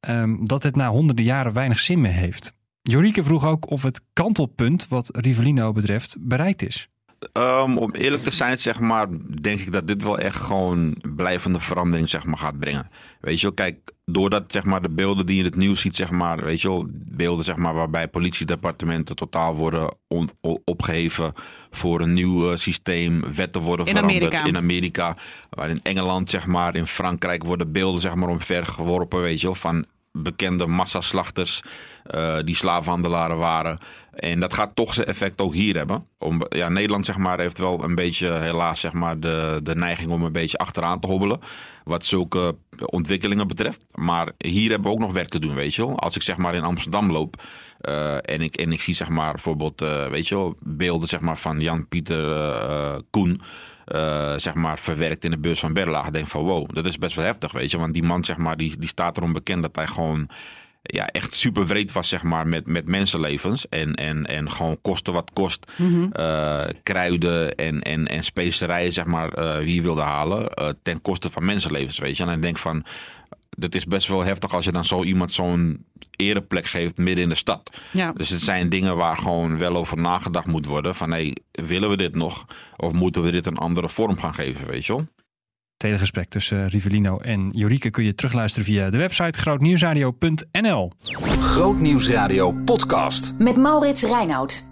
um, 0.08 0.44
dat 0.46 0.62
het 0.62 0.76
na 0.76 0.88
honderden 0.88 1.24
jaren 1.24 1.52
weinig 1.52 1.78
zin 1.78 2.00
meer 2.00 2.12
heeft. 2.12 2.52
Jorike 2.88 3.22
vroeg 3.22 3.46
ook 3.46 3.70
of 3.70 3.82
het 3.82 4.00
kantelpunt 4.12 4.88
wat 4.88 5.08
Rivellino 5.12 5.72
betreft 5.72 6.16
bereikt 6.20 6.62
is. 6.62 6.88
Um, 7.32 7.78
om 7.78 7.90
eerlijk 7.90 8.22
te 8.22 8.30
zijn, 8.30 8.58
zeg 8.58 8.80
maar, 8.80 9.06
denk 9.40 9.60
ik 9.60 9.72
dat 9.72 9.86
dit 9.86 10.02
wel 10.02 10.18
echt 10.18 10.36
gewoon 10.36 10.96
blijvende 11.16 11.60
verandering 11.60 12.08
zeg 12.08 12.24
maar, 12.24 12.38
gaat 12.38 12.58
brengen. 12.58 12.90
Weet 13.20 13.40
je 13.40 13.46
wel, 13.46 13.54
kijk, 13.54 13.92
doordat 14.04 14.44
zeg 14.52 14.64
maar, 14.64 14.82
de 14.82 14.90
beelden 14.90 15.26
die 15.26 15.36
je 15.36 15.42
in 15.42 15.48
het 15.48 15.56
nieuws 15.56 15.80
ziet, 15.80 15.96
zeg 15.96 16.10
maar, 16.10 16.44
weet 16.44 16.60
je 16.60 16.68
wel, 16.68 16.86
beelden 16.92 17.44
zeg 17.44 17.56
maar, 17.56 17.74
waarbij 17.74 18.08
politiedepartementen 18.08 19.16
totaal 19.16 19.54
worden 19.54 19.94
on, 20.08 20.30
opgeheven 20.64 21.32
voor 21.70 22.00
een 22.00 22.12
nieuw 22.12 22.50
uh, 22.50 22.56
systeem, 22.56 23.34
wetten 23.34 23.60
worden 23.60 23.86
in 23.86 23.92
veranderd 23.94 24.22
Amerika. 24.22 24.44
in 24.44 24.56
Amerika. 24.56 25.16
Waar 25.50 25.70
in 25.70 25.80
Engeland, 25.82 26.30
zeg 26.30 26.46
maar, 26.46 26.76
in 26.76 26.86
Frankrijk 26.86 27.44
worden 27.44 27.72
beelden 27.72 28.00
zeg 28.00 28.14
maar, 28.14 28.28
omvergeworpen, 28.28 29.20
weet 29.20 29.40
je 29.40 29.46
wel, 29.46 29.54
van 29.54 29.86
bekende 30.22 30.66
massaslachters 30.66 31.62
uh, 32.14 32.36
die 32.44 32.54
slavenhandelaren 32.54 33.38
waren. 33.38 33.78
En 34.14 34.40
dat 34.40 34.54
gaat 34.54 34.74
toch 34.74 34.94
zijn 34.94 35.06
effect 35.06 35.40
ook 35.40 35.54
hier 35.54 35.76
hebben. 35.76 36.06
Om, 36.18 36.42
ja, 36.48 36.68
Nederland 36.68 37.06
zeg 37.06 37.16
maar, 37.16 37.40
heeft 37.40 37.58
wel 37.58 37.84
een 37.84 37.94
beetje 37.94 38.32
helaas 38.32 38.80
zeg 38.80 38.92
maar, 38.92 39.20
de, 39.20 39.60
de 39.62 39.74
neiging 39.74 40.10
om 40.10 40.22
een 40.22 40.32
beetje 40.32 40.58
achteraan 40.58 41.00
te 41.00 41.06
hobbelen. 41.06 41.40
Wat 41.84 42.04
zulke 42.04 42.56
ontwikkelingen 42.84 43.48
betreft. 43.48 43.84
Maar 43.94 44.32
hier 44.38 44.70
hebben 44.70 44.90
we 44.90 44.96
ook 44.96 45.02
nog 45.02 45.12
werk 45.12 45.28
te 45.28 45.38
doen, 45.38 45.54
weet 45.54 45.74
je 45.74 45.86
wel. 45.86 45.98
Als 45.98 46.16
ik 46.16 46.22
zeg 46.22 46.36
maar 46.36 46.54
in 46.54 46.64
Amsterdam 46.64 47.10
loop 47.10 47.42
uh, 47.88 48.14
en, 48.14 48.40
ik, 48.40 48.56
en 48.56 48.72
ik 48.72 48.80
zie 48.80 48.94
zeg 48.94 49.08
maar 49.08 49.32
bijvoorbeeld 49.32 49.82
uh, 49.82 50.06
weet 50.06 50.28
je 50.28 50.34
wel, 50.34 50.56
beelden 50.60 51.08
zeg 51.08 51.20
maar, 51.20 51.38
van 51.38 51.60
Jan-Pieter 51.60 53.02
Koen. 53.10 53.40
Uh, 53.94 54.34
zeg 54.36 54.54
maar 54.54 54.78
verwerkt 54.78 55.24
in 55.24 55.30
de 55.30 55.38
beurs 55.38 55.60
van 55.60 55.72
Berlage. 55.72 56.10
Denk 56.10 56.26
van 56.26 56.42
wow, 56.42 56.74
dat 56.74 56.86
is 56.86 56.98
best 56.98 57.16
wel 57.16 57.24
heftig, 57.24 57.52
weet 57.52 57.70
je. 57.70 57.78
Want 57.78 57.94
die 57.94 58.02
man, 58.02 58.24
zeg 58.24 58.36
maar, 58.36 58.56
die, 58.56 58.78
die 58.78 58.88
staat 58.88 59.16
erom 59.16 59.32
bekend 59.32 59.62
dat 59.62 59.76
hij 59.76 59.86
gewoon 59.86 60.28
ja, 60.82 61.06
echt 61.06 61.34
super 61.34 61.66
wreed 61.66 61.92
was, 61.92 62.08
zeg 62.08 62.22
maar, 62.22 62.48
met, 62.48 62.66
met 62.66 62.86
mensenlevens. 62.86 63.68
En, 63.68 63.94
en, 63.94 64.26
en 64.26 64.50
gewoon 64.50 64.78
kosten 64.82 65.12
wat 65.12 65.30
kost. 65.32 65.66
Mhm. 65.76 65.90
Mm 65.90 66.00
-hmm. 66.00 66.10
uh, 66.20 66.64
kruiden 66.82 67.54
en, 67.54 67.82
en, 67.82 68.06
en 68.06 68.24
specerijen, 68.24 68.92
zeg 68.92 69.04
maar, 69.04 69.38
uh, 69.38 69.56
wie 69.56 69.82
wilde 69.82 70.00
halen. 70.00 70.48
Uh, 70.60 70.68
ten 70.82 71.02
koste 71.02 71.30
van 71.30 71.44
mensenlevens, 71.44 71.98
weet 71.98 72.16
je. 72.16 72.22
En 72.22 72.28
dan 72.28 72.40
denk 72.40 72.58
van, 72.58 72.84
dat 73.56 73.74
is 73.74 73.84
best 73.84 74.08
wel 74.08 74.24
heftig 74.24 74.54
als 74.54 74.64
je 74.64 74.72
dan 74.72 74.84
zo 74.84 75.04
iemand 75.04 75.32
zo'n 75.32 75.84
ereplek 76.16 76.66
geeft 76.66 76.96
midden 76.96 77.24
in 77.24 77.30
de 77.30 77.34
stad. 77.34 77.80
Ja. 77.92 78.12
Dus 78.12 78.28
het 78.28 78.40
zijn 78.40 78.68
dingen 78.68 78.96
waar 78.96 79.16
gewoon 79.16 79.58
wel 79.58 79.76
over 79.76 79.96
nagedacht 79.96 80.46
moet 80.46 80.66
worden. 80.66 80.94
Van, 80.94 81.10
hé, 81.10 81.16
hey, 81.16 81.36
willen 81.66 81.90
we 81.90 81.96
dit 81.96 82.14
nog? 82.14 82.46
Of 82.76 82.92
moeten 82.92 83.22
we 83.22 83.30
dit 83.30 83.46
een 83.46 83.58
andere 83.58 83.88
vorm 83.88 84.18
gaan 84.18 84.34
geven, 84.34 84.66
weet 84.66 84.86
je 84.86 84.92
wel? 84.92 85.06
Het 85.76 85.86
hele 85.86 85.98
gesprek 85.98 86.28
tussen 86.28 86.68
Rivellino 86.68 87.18
en 87.18 87.50
Jorike 87.52 87.90
kun 87.90 88.04
je 88.04 88.14
terugluisteren 88.14 88.66
via 88.66 88.90
de 88.90 88.98
website 88.98 89.38
grootnieuwsradio.nl. 89.38 90.92
Grootnieuwsradio 91.40 92.52
podcast. 92.52 93.34
Met 93.38 93.56
Maurits 93.56 94.02
Reinoud. 94.02 94.68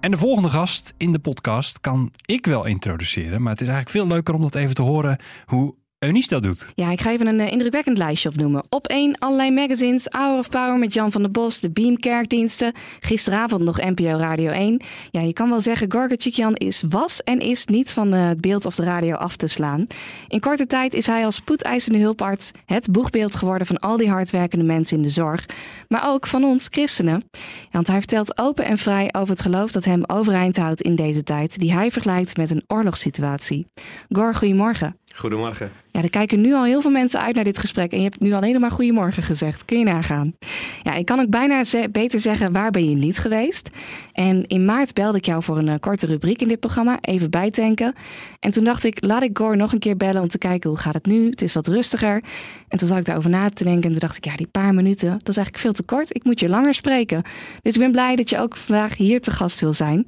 En 0.00 0.10
de 0.10 0.16
volgende 0.16 0.48
gast 0.48 0.94
in 0.96 1.12
de 1.12 1.18
podcast 1.18 1.80
kan 1.80 2.12
ik 2.24 2.46
wel 2.46 2.64
introduceren. 2.64 3.42
Maar 3.42 3.52
het 3.52 3.60
is 3.60 3.68
eigenlijk 3.68 3.96
veel 3.98 4.06
leuker 4.06 4.34
om 4.34 4.40
dat 4.40 4.54
even 4.54 4.74
te 4.74 4.82
horen 4.82 5.18
hoe 5.46 5.74
Eunice 5.98 6.28
dat 6.28 6.42
doet. 6.42 6.72
Ja, 6.74 6.90
ik 6.90 7.00
ga 7.00 7.10
even 7.10 7.26
een 7.26 7.38
uh, 7.38 7.52
indrukwekkend 7.52 7.98
lijstje 7.98 8.28
opnoemen. 8.28 8.64
Op 8.68 8.86
één 8.86 9.18
allerlei 9.18 9.50
magazines, 9.50 10.06
Hour 10.08 10.38
of 10.38 10.48
Power 10.48 10.78
met 10.78 10.94
Jan 10.94 11.12
van 11.12 11.22
der 11.22 11.30
Bos, 11.30 11.60
de 11.60 11.70
Beam 11.70 11.96
kerkdiensten. 11.96 12.72
Gisteravond 13.00 13.62
nog 13.62 13.76
NPO 13.76 14.16
Radio 14.16 14.50
1. 14.50 14.82
Ja, 15.10 15.20
je 15.20 15.32
kan 15.32 15.48
wel 15.48 15.60
zeggen, 15.60 15.92
Gorga 15.92 16.14
Chikyan 16.18 16.54
is, 16.54 16.82
was 16.88 17.22
en 17.22 17.38
is 17.38 17.66
niet 17.66 17.92
van 17.92 18.14
uh, 18.14 18.28
het 18.28 18.40
beeld 18.40 18.66
of 18.66 18.74
de 18.74 18.84
radio 18.84 19.14
af 19.14 19.36
te 19.36 19.46
slaan. 19.46 19.86
In 20.28 20.40
korte 20.40 20.66
tijd 20.66 20.94
is 20.94 21.06
hij 21.06 21.24
als 21.24 21.34
spoedeisende 21.34 21.98
hulparts 21.98 22.50
het 22.64 22.90
boegbeeld 22.90 23.34
geworden 23.36 23.66
van 23.66 23.78
al 23.78 23.96
die 23.96 24.10
hardwerkende 24.10 24.64
mensen 24.64 24.96
in 24.96 25.02
de 25.02 25.08
zorg. 25.08 25.46
Maar 25.88 26.08
ook 26.08 26.26
van 26.26 26.44
ons 26.44 26.68
christenen. 26.70 27.22
Want 27.70 27.86
hij 27.86 27.98
vertelt 27.98 28.38
open 28.38 28.64
en 28.64 28.78
vrij 28.78 29.08
over 29.12 29.30
het 29.30 29.42
geloof 29.42 29.72
dat 29.72 29.84
hem 29.84 30.02
overeind 30.06 30.56
houdt 30.56 30.82
in 30.82 30.96
deze 30.96 31.22
tijd, 31.22 31.58
die 31.58 31.72
hij 31.72 31.90
vergelijkt 31.90 32.36
met 32.36 32.50
een 32.50 32.64
oorlogssituatie. 32.66 33.66
Gor, 34.08 34.34
goedemorgen. 34.34 34.96
Goedemorgen. 35.18 35.70
Ja, 35.90 36.02
er 36.02 36.10
kijken 36.10 36.40
nu 36.40 36.54
al 36.54 36.64
heel 36.64 36.80
veel 36.80 36.90
mensen 36.90 37.20
uit 37.20 37.34
naar 37.34 37.44
dit 37.44 37.58
gesprek. 37.58 37.92
En 37.92 37.98
je 37.98 38.04
hebt 38.04 38.20
nu 38.20 38.32
alleen 38.32 38.60
maar 38.60 38.70
goedemorgen 38.70 39.22
gezegd. 39.22 39.64
Kun 39.64 39.78
je 39.78 39.84
nagaan. 39.84 40.34
Ja, 40.82 40.94
ik 40.94 41.06
kan 41.06 41.20
ook 41.20 41.30
bijna 41.30 41.62
beter 41.90 42.20
zeggen, 42.20 42.52
waar 42.52 42.70
ben 42.70 42.88
je 42.88 42.96
niet 42.96 43.18
geweest? 43.18 43.70
En 44.12 44.46
in 44.46 44.64
maart 44.64 44.94
belde 44.94 45.18
ik 45.18 45.24
jou 45.24 45.42
voor 45.42 45.58
een 45.58 45.68
eh, 45.68 45.74
korte 45.80 46.06
rubriek 46.06 46.40
in 46.40 46.48
dit 46.48 46.60
programma. 46.60 46.98
Even 47.00 47.30
bijtanken. 47.30 47.94
En 48.40 48.50
toen 48.50 48.64
dacht 48.64 48.84
ik, 48.84 49.04
laat 49.04 49.22
ik 49.22 49.38
Gore 49.38 49.56
nog 49.56 49.72
een 49.72 49.78
keer 49.78 49.96
bellen 49.96 50.22
om 50.22 50.28
te 50.28 50.38
kijken 50.38 50.70
hoe 50.70 50.78
gaat 50.78 50.94
het 50.94 51.06
nu. 51.06 51.30
Het 51.30 51.42
is 51.42 51.54
wat 51.54 51.68
rustiger. 51.68 52.22
En 52.68 52.78
toen 52.78 52.88
zat 52.88 52.98
ik 52.98 53.04
daarover 53.04 53.30
na 53.30 53.48
te 53.48 53.64
denken. 53.64 53.82
En 53.82 53.90
toen 53.90 54.00
dacht 54.00 54.16
ik, 54.16 54.24
ja, 54.24 54.36
die 54.36 54.46
paar 54.46 54.74
minuten, 54.74 55.10
dat 55.10 55.28
is 55.28 55.36
eigenlijk 55.36 55.58
veel 55.58 55.72
te 55.72 55.82
kort. 55.82 56.14
Ik 56.14 56.24
moet 56.24 56.40
je 56.40 56.48
langer 56.48 56.74
spreken. 56.74 57.22
Dus 57.62 57.74
ik 57.74 57.80
ben 57.80 57.92
blij 57.92 58.16
dat 58.16 58.30
je 58.30 58.38
ook 58.38 58.56
vandaag 58.56 58.96
hier 58.96 59.20
te 59.20 59.30
gast 59.30 59.60
wil 59.60 59.72
zijn. 59.72 60.06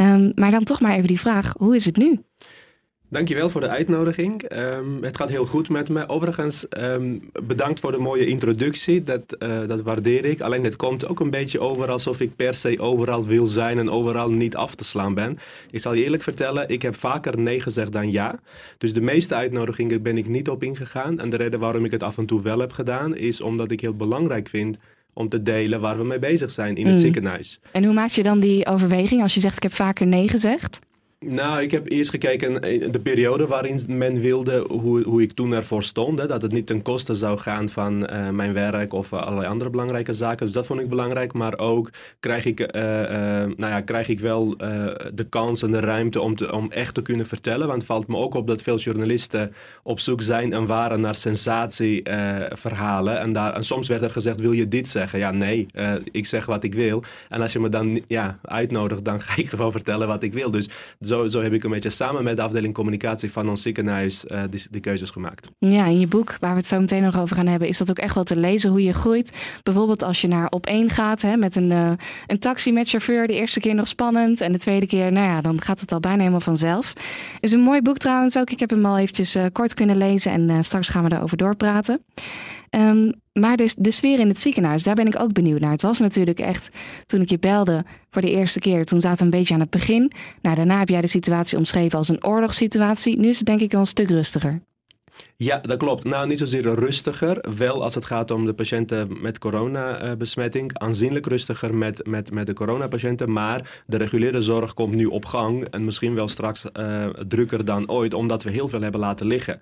Um, 0.00 0.32
maar 0.34 0.50
dan 0.50 0.64
toch 0.64 0.80
maar 0.80 0.94
even 0.94 1.06
die 1.06 1.20
vraag, 1.20 1.54
hoe 1.58 1.74
is 1.74 1.84
het 1.84 1.96
nu? 1.96 2.20
Dankjewel 3.14 3.50
voor 3.50 3.60
de 3.60 3.68
uitnodiging. 3.68 4.42
Um, 4.52 5.02
het 5.02 5.16
gaat 5.16 5.28
heel 5.28 5.46
goed 5.46 5.68
met 5.68 5.88
me. 5.88 6.08
Overigens, 6.08 6.66
um, 6.78 7.30
bedankt 7.42 7.80
voor 7.80 7.92
de 7.92 7.98
mooie 7.98 8.26
introductie. 8.26 9.02
Dat, 9.02 9.36
uh, 9.38 9.68
dat 9.68 9.82
waardeer 9.82 10.24
ik. 10.24 10.40
Alleen 10.40 10.64
het 10.64 10.76
komt 10.76 11.08
ook 11.08 11.20
een 11.20 11.30
beetje 11.30 11.60
over 11.60 11.90
alsof 11.90 12.20
ik 12.20 12.36
per 12.36 12.54
se 12.54 12.80
overal 12.80 13.26
wil 13.26 13.46
zijn 13.46 13.78
en 13.78 13.90
overal 13.90 14.30
niet 14.30 14.56
af 14.56 14.74
te 14.74 14.84
slaan 14.84 15.14
ben. 15.14 15.38
Ik 15.70 15.80
zal 15.80 15.94
je 15.94 16.04
eerlijk 16.04 16.22
vertellen, 16.22 16.68
ik 16.68 16.82
heb 16.82 16.96
vaker 16.96 17.38
nee 17.38 17.60
gezegd 17.60 17.92
dan 17.92 18.10
ja. 18.10 18.40
Dus 18.78 18.92
de 18.92 19.00
meeste 19.00 19.34
uitnodigingen 19.34 20.02
ben 20.02 20.18
ik 20.18 20.28
niet 20.28 20.48
op 20.48 20.62
ingegaan. 20.62 21.20
En 21.20 21.28
de 21.28 21.36
reden 21.36 21.60
waarom 21.60 21.84
ik 21.84 21.90
het 21.90 22.02
af 22.02 22.18
en 22.18 22.26
toe 22.26 22.42
wel 22.42 22.58
heb 22.58 22.72
gedaan, 22.72 23.16
is 23.16 23.40
omdat 23.40 23.70
ik 23.70 23.80
heel 23.80 23.94
belangrijk 23.94 24.48
vind 24.48 24.78
om 25.12 25.28
te 25.28 25.42
delen 25.42 25.80
waar 25.80 25.96
we 25.96 26.04
mee 26.04 26.18
bezig 26.18 26.50
zijn 26.50 26.76
in 26.76 26.86
het 26.86 26.94
mm. 26.94 27.00
ziekenhuis. 27.00 27.60
En 27.72 27.84
hoe 27.84 27.94
maak 27.94 28.10
je 28.10 28.22
dan 28.22 28.40
die 28.40 28.66
overweging 28.66 29.22
als 29.22 29.34
je 29.34 29.40
zegt 29.40 29.56
ik 29.56 29.62
heb 29.62 29.72
vaker 29.72 30.06
nee 30.06 30.28
gezegd? 30.28 30.80
Nou, 31.26 31.62
ik 31.62 31.70
heb 31.70 31.90
eerst 31.90 32.10
gekeken 32.10 32.62
de 32.92 33.00
periode 33.02 33.46
waarin 33.46 33.80
men 33.88 34.20
wilde 34.20 34.64
hoe, 34.68 35.02
hoe 35.02 35.22
ik 35.22 35.32
toen 35.32 35.52
ervoor 35.52 35.82
stond. 35.82 36.18
Hè, 36.18 36.26
dat 36.26 36.42
het 36.42 36.52
niet 36.52 36.66
ten 36.66 36.82
koste 36.82 37.14
zou 37.14 37.38
gaan 37.38 37.68
van 37.68 38.12
uh, 38.12 38.28
mijn 38.28 38.52
werk 38.52 38.92
of 38.92 39.12
uh, 39.12 39.22
allerlei 39.22 39.48
andere 39.48 39.70
belangrijke 39.70 40.12
zaken. 40.12 40.46
Dus 40.46 40.54
dat 40.54 40.66
vond 40.66 40.80
ik 40.80 40.88
belangrijk. 40.88 41.32
Maar 41.32 41.58
ook 41.58 41.90
krijg 42.20 42.44
ik, 42.44 42.72
nou 42.72 43.54
ja, 43.58 43.80
krijg 43.80 44.08
ik 44.08 44.20
wel 44.20 44.56
de 45.10 45.26
kans 45.28 45.62
en 45.62 45.70
de 45.70 45.80
ruimte 45.80 46.20
om, 46.20 46.36
te, 46.36 46.52
om 46.52 46.70
echt 46.70 46.94
te 46.94 47.02
kunnen 47.02 47.26
vertellen. 47.26 47.66
Want 47.66 47.78
het 47.78 47.90
valt 47.90 48.06
me 48.06 48.16
ook 48.16 48.34
op 48.34 48.46
dat 48.46 48.62
veel 48.62 48.78
journalisten 48.78 49.54
op 49.82 50.00
zoek 50.00 50.22
zijn 50.22 50.52
en 50.52 50.66
waren 50.66 51.00
naar 51.00 51.14
sensatieverhalen. 51.14 53.20
en, 53.20 53.32
daar, 53.32 53.54
en 53.54 53.64
soms 53.64 53.88
werd 53.88 54.02
er 54.02 54.10
gezegd, 54.10 54.40
wil 54.40 54.52
je 54.52 54.68
dit 54.68 54.88
zeggen? 54.88 55.18
Ja, 55.18 55.30
nee, 55.30 55.66
ik 56.10 56.26
zeg 56.26 56.46
wat 56.46 56.64
ik 56.64 56.74
wil. 56.74 57.02
En 57.28 57.40
als 57.40 57.52
je 57.52 57.60
me 57.60 57.68
dan 57.68 58.02
ja, 58.06 58.38
uitnodigt, 58.42 59.04
dan 59.04 59.20
ga 59.26 59.36
ik 59.36 59.48
gewoon 59.48 59.72
vertellen 59.72 60.08
wat 60.08 60.22
ik 60.22 60.32
wil. 60.32 60.50
Dus 60.50 60.68
zo 61.26 61.42
heb 61.42 61.52
ik 61.52 61.64
een 61.64 61.70
beetje 61.70 61.90
samen 61.90 62.24
met 62.24 62.36
de 62.36 62.42
afdeling 62.42 62.74
communicatie 62.74 63.32
van 63.32 63.48
ons 63.48 63.62
ziekenhuis 63.62 64.24
uh, 64.24 64.42
die, 64.50 64.62
die, 64.70 64.80
keuzes 64.80 65.10
gemaakt. 65.10 65.48
Ja, 65.58 65.86
in 65.86 66.00
je 66.00 66.06
boek, 66.06 66.36
waar 66.40 66.50
we 66.50 66.56
het 66.56 66.66
zo 66.66 66.80
meteen 66.80 67.02
nog 67.02 67.18
over 67.18 67.36
gaan 67.36 67.46
hebben, 67.46 67.68
is 67.68 67.78
dat 67.78 67.90
ook 67.90 67.98
echt 67.98 68.14
wel 68.14 68.24
te 68.24 68.36
lezen 68.36 68.70
hoe 68.70 68.82
je 68.82 68.92
groeit. 68.92 69.58
Bijvoorbeeld 69.62 70.02
als 70.02 70.20
je 70.20 70.28
naar 70.28 70.48
op 70.48 70.66
één 70.66 70.90
gaat 70.90 71.22
hè, 71.22 71.36
met 71.36 71.56
een, 71.56 71.70
uh, 71.70 71.92
een 72.26 72.38
taxi 72.38 72.72
met 72.72 72.88
chauffeur. 72.88 73.26
De 73.26 73.34
eerste 73.34 73.60
keer 73.60 73.74
nog 73.74 73.88
spannend 73.88 74.40
en 74.40 74.52
de 74.52 74.58
tweede 74.58 74.86
keer, 74.86 75.12
nou 75.12 75.26
ja, 75.26 75.40
dan 75.40 75.60
gaat 75.60 75.80
het 75.80 75.92
al 75.92 76.00
bijna 76.00 76.18
helemaal 76.18 76.40
vanzelf. 76.40 76.92
Is 77.40 77.52
een 77.52 77.60
mooi 77.60 77.82
boek 77.82 77.98
trouwens 77.98 78.38
ook. 78.38 78.50
Ik 78.50 78.60
heb 78.60 78.70
hem 78.70 78.86
al 78.86 78.98
eventjes 78.98 79.36
uh, 79.36 79.44
kort 79.52 79.74
kunnen 79.74 79.96
lezen 79.96 80.32
en 80.32 80.64
straks 80.64 80.88
gaan 80.88 81.02
we 81.02 81.08
daarover 81.08 81.36
doorpraten. 81.36 82.00
Um, 82.74 83.12
maar 83.32 83.56
dus 83.56 83.74
de 83.74 83.90
sfeer 83.90 84.18
in 84.18 84.28
het 84.28 84.40
ziekenhuis, 84.40 84.82
daar 84.82 84.94
ben 84.94 85.06
ik 85.06 85.20
ook 85.20 85.32
benieuwd 85.32 85.60
naar. 85.60 85.70
Het 85.70 85.82
was 85.82 85.98
natuurlijk 85.98 86.40
echt, 86.40 86.68
toen 87.06 87.20
ik 87.20 87.30
je 87.30 87.38
belde 87.38 87.84
voor 88.10 88.22
de 88.22 88.30
eerste 88.30 88.58
keer, 88.58 88.84
toen 88.84 89.00
zaten 89.00 89.18
we 89.18 89.24
een 89.24 89.38
beetje 89.38 89.54
aan 89.54 89.60
het 89.60 89.70
begin. 89.70 90.12
Nou, 90.42 90.56
daarna 90.56 90.78
heb 90.78 90.88
jij 90.88 91.00
de 91.00 91.06
situatie 91.06 91.58
omschreven 91.58 91.98
als 91.98 92.08
een 92.08 92.24
oorlogssituatie. 92.24 93.18
Nu 93.18 93.28
is 93.28 93.36
het 93.36 93.46
denk 93.46 93.60
ik 93.60 93.70
wel 93.70 93.80
een 93.80 93.86
stuk 93.86 94.08
rustiger. 94.08 94.60
Ja, 95.36 95.58
dat 95.58 95.78
klopt. 95.78 96.04
Nou, 96.04 96.26
niet 96.26 96.38
zozeer 96.38 96.74
rustiger. 96.74 97.44
Wel 97.56 97.82
als 97.82 97.94
het 97.94 98.04
gaat 98.04 98.30
om 98.30 98.46
de 98.46 98.52
patiënten 98.52 99.20
met 99.20 99.38
coronabesmetting. 99.38 100.78
Aanzienlijk 100.78 101.26
rustiger 101.26 101.74
met, 101.74 102.06
met, 102.06 102.30
met 102.30 102.46
de 102.46 102.52
coronapatiënten. 102.52 103.32
Maar 103.32 103.82
de 103.86 103.96
reguliere 103.96 104.42
zorg 104.42 104.74
komt 104.74 104.94
nu 104.94 105.06
op 105.06 105.24
gang. 105.24 105.64
En 105.64 105.84
misschien 105.84 106.14
wel 106.14 106.28
straks 106.28 106.66
uh, 106.78 107.06
drukker 107.06 107.64
dan 107.64 107.90
ooit. 107.90 108.14
Omdat 108.14 108.42
we 108.42 108.50
heel 108.50 108.68
veel 108.68 108.80
hebben 108.80 109.00
laten 109.00 109.26
liggen. 109.26 109.60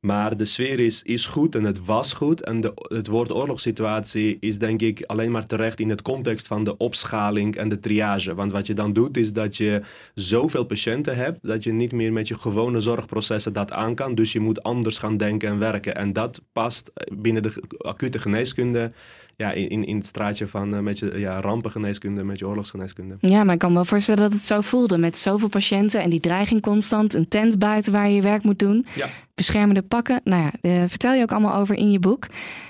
Maar 0.00 0.36
de 0.36 0.44
sfeer 0.44 0.80
is, 0.80 1.02
is 1.02 1.26
goed 1.26 1.54
en 1.54 1.64
het 1.64 1.84
was 1.84 2.12
goed. 2.12 2.42
En 2.42 2.60
de, 2.60 2.72
het 2.74 3.06
woord 3.06 3.32
oorlogssituatie 3.32 4.36
is 4.40 4.58
denk 4.58 4.80
ik 4.80 5.04
alleen 5.06 5.30
maar 5.30 5.46
terecht 5.46 5.80
in 5.80 5.90
het 5.90 6.02
context 6.02 6.46
van 6.46 6.64
de 6.64 6.76
opschaling 6.76 7.56
en 7.56 7.68
de 7.68 7.80
triage. 7.80 8.34
Want 8.34 8.52
wat 8.52 8.66
je 8.66 8.74
dan 8.74 8.92
doet 8.92 9.16
is 9.16 9.32
dat 9.32 9.56
je 9.56 9.80
zoveel 10.14 10.64
patiënten 10.64 11.16
hebt. 11.16 11.38
Dat 11.42 11.64
je 11.64 11.72
niet 11.72 11.92
meer 11.92 12.12
met 12.12 12.28
je 12.28 12.38
gewone 12.38 12.80
zorgprocessen 12.80 13.52
dat 13.52 13.72
aan 13.72 13.94
kan. 13.94 14.14
Dus 14.14 14.32
je 14.32 14.40
moet 14.40 14.62
anders 14.62 14.98
gaan 14.98 15.10
denken 15.16 15.48
en 15.48 15.58
werken. 15.58 15.94
En 15.94 16.12
dat 16.12 16.40
past 16.52 16.90
binnen 17.12 17.42
de 17.42 17.62
acute 17.78 18.18
geneeskunde 18.18 18.92
ja, 19.36 19.52
in, 19.52 19.84
in 19.84 19.96
het 19.96 20.06
straatje 20.06 20.46
van 20.46 20.74
uh, 20.74 20.80
met 20.80 20.98
je 20.98 21.18
ja, 21.18 21.40
rampengeneeskunde, 21.40 22.24
met 22.24 22.38
je 22.38 22.46
oorlogsgeneeskunde. 22.46 23.16
Ja, 23.20 23.44
maar 23.44 23.54
ik 23.54 23.60
kan 23.60 23.74
wel 23.74 23.84
voorstellen 23.84 24.22
dat 24.22 24.32
het 24.32 24.44
zo 24.46 24.60
voelde 24.60 24.98
met 24.98 25.18
zoveel 25.18 25.48
patiënten 25.48 26.00
en 26.02 26.10
die 26.10 26.20
dreiging 26.20 26.62
constant. 26.62 27.14
Een 27.14 27.28
tent 27.28 27.58
buiten 27.58 27.92
waar 27.92 28.08
je 28.08 28.14
je 28.14 28.22
werk 28.22 28.42
moet 28.42 28.58
doen. 28.58 28.86
Ja. 28.94 29.06
Beschermende 29.34 29.82
pakken. 29.82 30.20
Nou 30.24 30.42
ja, 30.42 30.52
uh, 30.70 30.84
vertel 30.88 31.12
je 31.12 31.22
ook 31.22 31.32
allemaal 31.32 31.54
over 31.54 31.76
in 31.76 31.90
je 31.90 31.98
boek. 31.98 32.26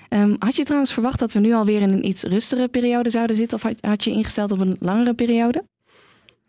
Um, 0.08 0.36
had 0.38 0.56
je 0.56 0.64
trouwens 0.64 0.92
verwacht 0.92 1.18
dat 1.18 1.32
we 1.32 1.40
nu 1.40 1.52
alweer 1.52 1.80
in 1.80 1.92
een 1.92 2.06
iets 2.06 2.22
rustigere 2.22 2.68
periode 2.68 3.10
zouden 3.10 3.36
zitten? 3.36 3.58
Of 3.58 3.62
had, 3.62 3.78
had 3.80 4.04
je 4.04 4.10
ingesteld 4.10 4.52
op 4.52 4.60
een 4.60 4.76
langere 4.80 5.14
periode? 5.14 5.64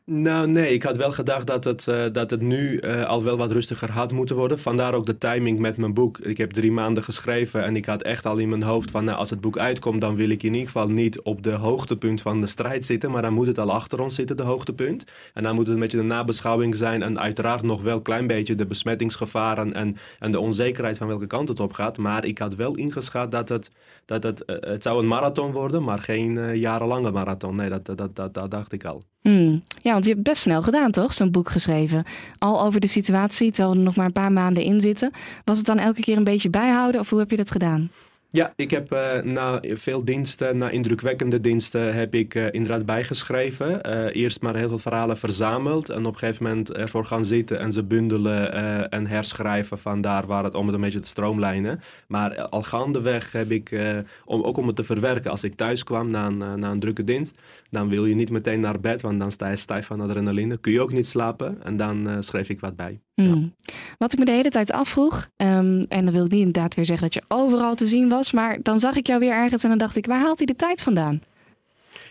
Nou, 0.06 0.48
nee, 0.48 0.74
ik 0.74 0.84
had 0.84 0.98
wel 0.98 1.12
gedacht 1.12 1.48
dat 1.48 1.64
het, 1.64 1.88
uh, 1.90 2.06
dat 2.12 2.30
het 2.30 2.42
nu 2.42 2.80
uh, 2.82 3.06
al 3.06 3.24
wel 3.24 3.38
wat 3.38 3.52
rustiger 3.52 3.92
had 3.92 4.12
moeten 4.12 4.36
worden. 4.36 4.60
Vandaar 4.60 4.94
ook 4.94 5.06
de 5.06 5.18
timing 5.18 5.60
met 5.60 5.78
mijn 5.78 5.94
boek. 5.94 6.18
Ik 6.18 6.38
heb 6.38 6.52
drie 6.52 6.72
maanden 6.72 7.04
geschreven 7.04 7.64
en 7.64 7.76
ik 7.76 7.86
had 7.86 8.02
echt 8.02 8.26
al 8.26 8.38
in 8.38 8.50
mijn 8.50 8.64
hoofd 8.64 8.92
van... 8.92 9.04
Nou, 9.04 9.18
als 9.18 9.30
het 9.30 9.42
boek 9.42 9.58
uitkomt, 9.58 10.02
dan 10.02 10.16
wil 10.16 10.30
ik 10.30 10.44
in 10.44 10.52
ieder 10.52 10.66
geval 10.66 10.88
niet 10.90 11.22
op 11.22 11.44
de 11.44 11.52
hoogtepunt 11.52 12.22
van 12.22 12.42
de 12.42 12.48
strijd 12.48 12.86
zitten. 12.86 13.12
Maar 13.12 13.22
dan 13.22 13.34
moet 13.34 13.48
het 13.48 13.60
al 13.60 13.72
achter 13.72 14.02
ons 14.02 14.16
zitten, 14.16 14.38
de 14.38 14.44
hoogtepunt. 14.44 15.06
En 15.34 15.44
dan 15.44 15.56
moet 15.56 15.66
het 15.66 15.74
een 15.74 15.82
beetje 15.82 15.98
de 15.98 16.04
nabeschouwing 16.04 16.76
zijn. 16.76 17.02
En 17.02 17.20
uiteraard 17.20 17.62
nog 17.62 17.82
wel 17.82 17.96
een 17.96 18.02
klein 18.02 18.28
beetje 18.28 18.56
de 18.56 18.66
besmettingsgevaren 18.66 19.74
en, 19.74 19.98
en 20.20 20.32
de 20.32 20.40
onzekerheid 20.40 20.98
van 20.98 21.08
welke 21.08 21.28
kant 21.28 21.48
het 21.48 21.60
op 21.60 21.74
gaat. 21.74 21.98
Maar 21.98 22.26
ik 22.26 22.38
had 22.38 22.56
wel 22.56 22.76
ingeschat 22.76 23.32
dat 23.32 23.50
het, 23.50 23.72
dat 24.06 24.24
het, 24.24 24.44
uh, 24.46 24.56
het 24.60 24.84
zou 24.84 25.00
een 25.00 25.08
marathon 25.08 25.52
worden, 25.52 25.84
maar 25.84 26.00
geen 26.00 26.58
jarenlange 26.58 27.12
marathon. 27.12 27.56
Nee, 27.56 27.70
dat, 27.70 27.86
dat, 27.86 28.16
dat, 28.16 28.34
dat 28.34 28.52
dacht 28.52 28.74
ik 28.74 28.86
al. 28.86 29.02
Hmm. 29.24 29.64
Ja, 29.82 29.92
want 29.92 30.06
je 30.06 30.12
hebt 30.12 30.24
best 30.24 30.42
snel 30.42 30.62
gedaan, 30.62 30.92
toch? 30.92 31.14
Zo'n 31.14 31.32
boek 31.32 31.50
geschreven. 31.50 32.04
Al 32.38 32.62
over 32.62 32.80
de 32.80 32.88
situatie, 32.88 33.52
terwijl 33.52 33.74
we 33.74 33.80
er 33.80 33.86
nog 33.86 33.96
maar 33.96 34.06
een 34.06 34.12
paar 34.12 34.32
maanden 34.32 34.64
in 34.64 34.82
zitten. 34.82 35.12
Was 35.44 35.58
het 35.58 35.66
dan 35.66 35.80
elke 35.80 36.02
keer 36.02 36.18
een 36.18 36.24
beetje 36.24 36.50
bijhouden 36.50 37.02
of 37.02 37.10
hoe 37.10 37.20
heb 37.20 37.30
je 37.30 37.36
dat 37.36 37.52
gedaan? 37.52 37.92
Ja, 38.36 38.54
ik 38.56 38.72
heb 38.72 38.94
uh, 38.94 39.22
na 39.22 39.62
veel 39.62 40.06
diensten, 40.06 40.58
na 40.58 40.70
indrukwekkende 40.70 41.42
diensten, 41.42 41.94
heb 41.94 42.16
ik 42.16 42.36
uh, 42.36 42.46
inderdaad 42.52 42.86
bijgeschreven. 42.86 43.82
Uh, 43.86 44.16
eerst 44.16 44.42
maar 44.42 44.56
heel 44.56 44.68
veel 44.68 44.78
verhalen 44.78 45.18
verzameld 45.18 45.90
en 45.90 46.06
op 46.06 46.14
een 46.14 46.20
gegeven 46.20 46.44
moment 46.44 46.72
ervoor 46.72 47.06
gaan 47.06 47.26
zitten 47.26 47.60
en 47.60 47.72
ze 47.72 47.84
bundelen 47.84 48.52
en 48.92 49.08
herschrijven 49.08 49.78
van 49.78 50.02
daar 50.02 50.26
waar 50.26 50.44
het 50.44 50.56
om 50.56 50.66
het 50.66 50.76
een 50.76 50.82
beetje 50.82 51.00
te 51.00 51.08
stroomlijnen. 51.08 51.80
Maar 52.08 52.42
al 52.42 52.64
gaandeweg 52.64 53.32
heb 53.32 53.52
ik, 53.52 53.80
om, 54.26 54.42
ook 54.42 54.58
om 54.58 54.68
het 54.68 54.76
te 54.76 54.84
verwerken, 54.84 55.32
als 55.32 55.44
ik 55.44 55.56
thuis 55.56 55.84
kwam 55.84 56.10
na 56.10 56.26
een, 56.26 56.38
na 56.38 56.72
een 56.72 56.80
drukke 56.80 57.04
dienst, 57.04 57.40
dan 57.70 57.90
wil 57.90 58.06
je 58.06 58.16
niet 58.16 58.30
meteen 58.30 58.60
naar 58.60 58.80
bed, 58.80 59.02
want 59.02 59.20
dan 59.20 59.32
sta 59.32 59.50
je 59.50 59.56
stijf 59.56 59.86
van 59.86 60.02
adrenaline. 60.02 60.58
Kun 60.58 60.72
je 60.72 60.82
ook 60.82 60.94
niet 60.94 61.08
slapen 61.08 61.64
en 61.64 61.78
dan 61.78 62.24
schreef 62.24 62.50
ik 62.50 62.60
wat 62.60 62.76
bij. 62.76 63.00
Hmm. 63.16 63.54
Wat 63.98 64.14
ik 64.14 64.20
me 64.20 64.26
de 64.26 64.32
hele 64.32 64.50
tijd 64.50 64.72
afvroeg, 64.72 65.30
um, 65.38 65.86
en 65.88 66.06
dan 66.06 66.12
wil 66.12 66.26
ik 66.26 66.32
niet 66.32 66.40
inderdaad 66.40 66.76
weer 66.76 66.86
zeggen 66.86 67.04
dat 67.04 67.14
je 67.14 67.24
overal 67.28 67.76
te 67.76 67.86
zien 67.86 68.10
was, 68.10 68.23
maar 68.32 68.58
dan 68.62 68.80
zag 68.80 68.96
ik 68.96 69.08
jou 69.08 69.20
weer 69.20 69.32
ergens 69.32 69.64
en 69.64 69.70
dan 69.70 69.78
dacht 69.78 69.96
ik, 69.96 70.06
waar 70.06 70.20
haalt 70.20 70.38
hij 70.38 70.46
de 70.46 70.56
tijd 70.56 70.82
vandaan? 70.82 71.22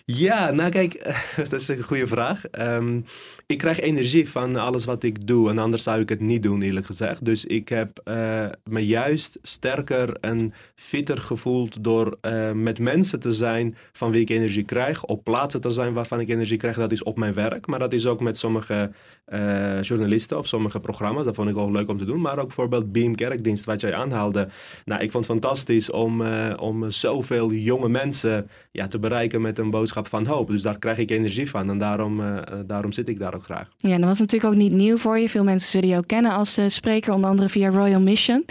Ja, 0.05 0.51
nou 0.51 0.71
kijk, 0.71 1.15
dat 1.49 1.61
is 1.61 1.69
een 1.69 1.83
goede 1.83 2.07
vraag. 2.07 2.43
Um, 2.59 3.05
ik 3.53 3.59
krijg 3.59 3.81
energie 3.81 4.29
van 4.29 4.57
alles 4.57 4.85
wat 4.85 5.03
ik 5.03 5.27
doe. 5.27 5.51
En 5.51 5.59
anders 5.59 5.83
zou 5.83 6.01
ik 6.01 6.09
het 6.09 6.21
niet 6.21 6.43
doen, 6.43 6.63
eerlijk 6.63 6.87
gezegd. 6.87 7.25
Dus 7.25 7.45
ik 7.45 7.69
heb 7.69 8.01
uh, 8.05 8.47
me 8.65 8.87
juist 8.87 9.39
sterker 9.43 10.17
en 10.21 10.53
fitter 10.75 11.19
gevoeld 11.19 11.85
door 11.85 12.17
uh, 12.23 12.53
met 12.53 12.79
mensen 12.79 13.21
te 13.21 13.33
zijn 13.33 13.77
van 13.93 14.11
wie 14.11 14.21
ik 14.21 14.31
energie 14.31 14.65
krijg. 14.65 15.05
Op 15.05 15.25
plaatsen 15.25 15.61
te 15.61 15.71
zijn 15.71 15.93
waarvan 15.93 16.21
ik 16.21 16.29
energie 16.29 16.57
krijg. 16.57 16.77
Dat 16.77 16.93
is 16.93 17.03
op 17.03 17.19
mijn 17.19 17.35
werk. 17.35 17.67
Maar 17.67 17.79
dat 17.79 17.93
is 17.93 18.07
ook 18.07 18.21
met 18.21 18.39
sommige 18.39 18.91
uh, 19.29 19.83
journalisten 19.83 20.39
of 20.39 20.47
sommige 20.47 20.81
programma's. 20.81 21.25
Dat 21.25 21.35
vond 21.35 21.51
ik 21.51 21.57
ook 21.57 21.71
leuk 21.71 21.89
om 21.89 21.99
te 21.99 22.05
doen. 22.05 22.21
Maar 22.21 22.39
ook 22.39 22.47
bijvoorbeeld 22.47 22.93
Beam 22.93 23.15
Kerkdienst, 23.15 23.65
wat 23.65 23.81
jij 23.81 23.95
aanhaalde. 23.95 24.49
Nou, 24.85 25.03
ik 25.03 25.11
vond 25.11 25.27
het 25.27 25.35
fantastisch 25.35 25.91
om, 25.91 26.23
om 26.57 26.91
zoveel 26.91 27.53
jonge 27.53 27.89
mensen 27.89 28.49
ja, 28.71 28.87
te 28.87 28.99
bereiken 28.99 29.41
met 29.41 29.59
een 29.59 29.71
boodschap 29.71 30.09
van 30.09 30.27
hoop. 30.27 30.51
Dus 30.51 30.63
daar 30.63 30.79
krijg 30.79 30.99
ik 30.99 31.11
energie 31.11 31.51
van. 31.51 31.71
En 31.71 31.79
daarom, 31.79 32.23
daarom 32.67 32.93
zit 32.93 33.09
ik 33.09 33.19
daar 33.19 33.35
ook 33.35 33.42
graag. 33.43 33.69
Ja, 33.77 33.97
dat 33.97 34.05
was 34.09 34.19
natuurlijk 34.19 34.53
ook 34.53 34.59
niet 34.59 34.73
nieuw 34.73 34.97
voor 34.97 35.19
je. 35.19 35.29
Veel 35.29 35.45
mensen 35.45 35.71
zullen 35.71 35.89
je 35.89 35.97
ook 35.97 36.07
kennen 36.07 36.33
als 36.33 36.59
uh, 36.59 36.65
spreker, 36.69 37.13
onder 37.13 37.31
andere 37.31 37.49
via 37.49 37.69
Royal 37.69 38.01
Mission. 38.01 38.45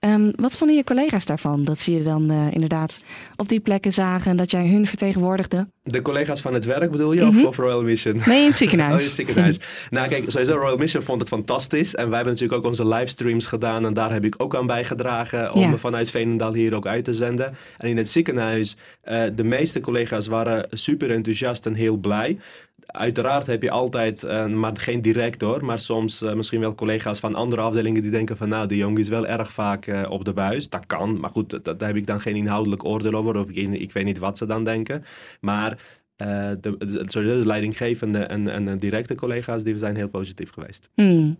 Um, 0.00 0.32
wat 0.36 0.56
vonden 0.56 0.76
je 0.76 0.84
collega's 0.84 1.24
daarvan? 1.26 1.64
Dat 1.64 1.80
ze 1.80 1.92
je 1.92 2.02
dan 2.02 2.32
uh, 2.32 2.46
inderdaad 2.52 3.00
op 3.36 3.48
die 3.48 3.60
plekken 3.60 3.92
zagen 3.92 4.30
en 4.30 4.36
dat 4.36 4.50
jij 4.50 4.68
hun 4.68 4.86
vertegenwoordigde? 4.86 5.66
De 5.82 6.02
collega's 6.02 6.40
van 6.40 6.54
het 6.54 6.64
werk 6.64 6.90
bedoel 6.90 7.12
je? 7.12 7.24
Mhm. 7.24 7.38
Of, 7.38 7.44
of 7.44 7.56
Royal 7.56 7.82
Mission? 7.82 8.20
Nee, 8.26 8.40
in 8.40 8.44
het 8.44 8.52
Oh, 8.52 8.56
ziekenhuis. 8.58 9.00
in 9.02 9.06
het 9.06 9.14
ziekenhuis. 9.16 9.58
nou, 9.90 10.08
kijk, 10.08 10.24
sowieso 10.30 10.56
Royal 10.56 10.76
Mission 10.76 11.02
vond 11.02 11.20
het 11.20 11.28
fantastisch. 11.28 11.94
En 11.94 12.06
wij 12.06 12.14
hebben 12.16 12.32
natuurlijk 12.32 12.60
ook 12.60 12.68
onze 12.68 12.86
livestreams 12.88 13.46
gedaan. 13.46 13.86
En 13.86 13.92
daar 13.94 14.12
heb 14.12 14.24
ik 14.24 14.34
ook 14.38 14.56
aan 14.56 14.66
bijgedragen 14.66 15.52
om 15.52 15.60
Ja. 15.60 15.76
vanuit 15.76 16.10
Veenendaal 16.10 16.52
hier 16.52 16.74
ook 16.74 16.86
uit 16.86 17.04
te 17.04 17.14
zenden. 17.14 17.54
En 17.78 17.88
in 17.88 17.96
het 17.96 18.08
ziekenhuis, 18.08 18.76
eh, 19.00 19.22
de 19.34 19.44
meeste 19.44 19.80
collega's 19.80 20.26
waren 20.26 20.66
super 20.70 21.10
enthousiast 21.10 21.66
en 21.66 21.74
heel 21.74 21.96
blij. 21.96 22.38
Uiteraard 22.86 23.46
heb 23.46 23.62
je 23.62 23.70
altijd, 23.70 24.22
eh, 24.22 24.46
maar 24.46 24.76
geen 24.76 25.02
director, 25.02 25.64
maar 25.64 25.78
soms 25.78 26.22
eh, 26.22 26.34
misschien 26.34 26.60
wel 26.60 26.74
collega's 26.74 27.18
van 27.18 27.34
andere 27.34 27.62
afdelingen 27.62 28.02
die 28.02 28.10
denken 28.10 28.36
van 28.36 28.48
nou, 28.48 28.66
die 28.66 28.78
jongen 28.78 29.00
is 29.00 29.08
wel 29.08 29.26
erg 29.26 29.52
vaak 29.52 29.86
eh, 29.86 30.10
op 30.10 30.24
de 30.24 30.32
buis. 30.32 30.68
Dat 30.68 30.86
kan, 30.86 31.20
maar 31.20 31.30
goed, 31.30 31.64
dat, 31.64 31.78
daar 31.78 31.88
heb 31.88 31.96
ik 31.96 32.06
dan 32.06 32.20
geen 32.20 32.36
inhoudelijk 32.36 32.84
oordeel 32.84 33.14
over 33.14 33.36
of 33.36 33.48
ik, 33.48 33.72
ik 33.72 33.92
weet 33.92 34.04
niet 34.04 34.18
wat 34.18 34.38
ze 34.38 34.46
dan 34.46 34.64
denken. 34.64 35.04
Maar 35.40 35.78
de, 36.16 36.56
de, 36.60 37.04
sowieso 37.06 37.38
de 37.38 37.46
leidinggevende 37.46 38.18
en, 38.18 38.48
en 38.48 38.64
de 38.64 38.78
directe 38.78 39.14
collega's 39.14 39.62
die 39.62 39.78
zijn 39.78 39.96
heel 39.96 40.08
positief 40.08 40.50
geweest. 40.50 40.88
Hmm. 40.94 41.38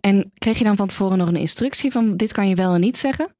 En 0.00 0.32
kreeg 0.38 0.58
je 0.58 0.64
dan 0.64 0.76
van 0.76 0.86
tevoren 0.86 1.18
nog 1.18 1.28
een 1.28 1.36
instructie 1.36 1.90
van 1.90 2.16
dit 2.16 2.32
kan 2.32 2.48
je 2.48 2.54
wel 2.54 2.74
en 2.74 2.80
niet 2.80 2.98
zeggen? 2.98 3.34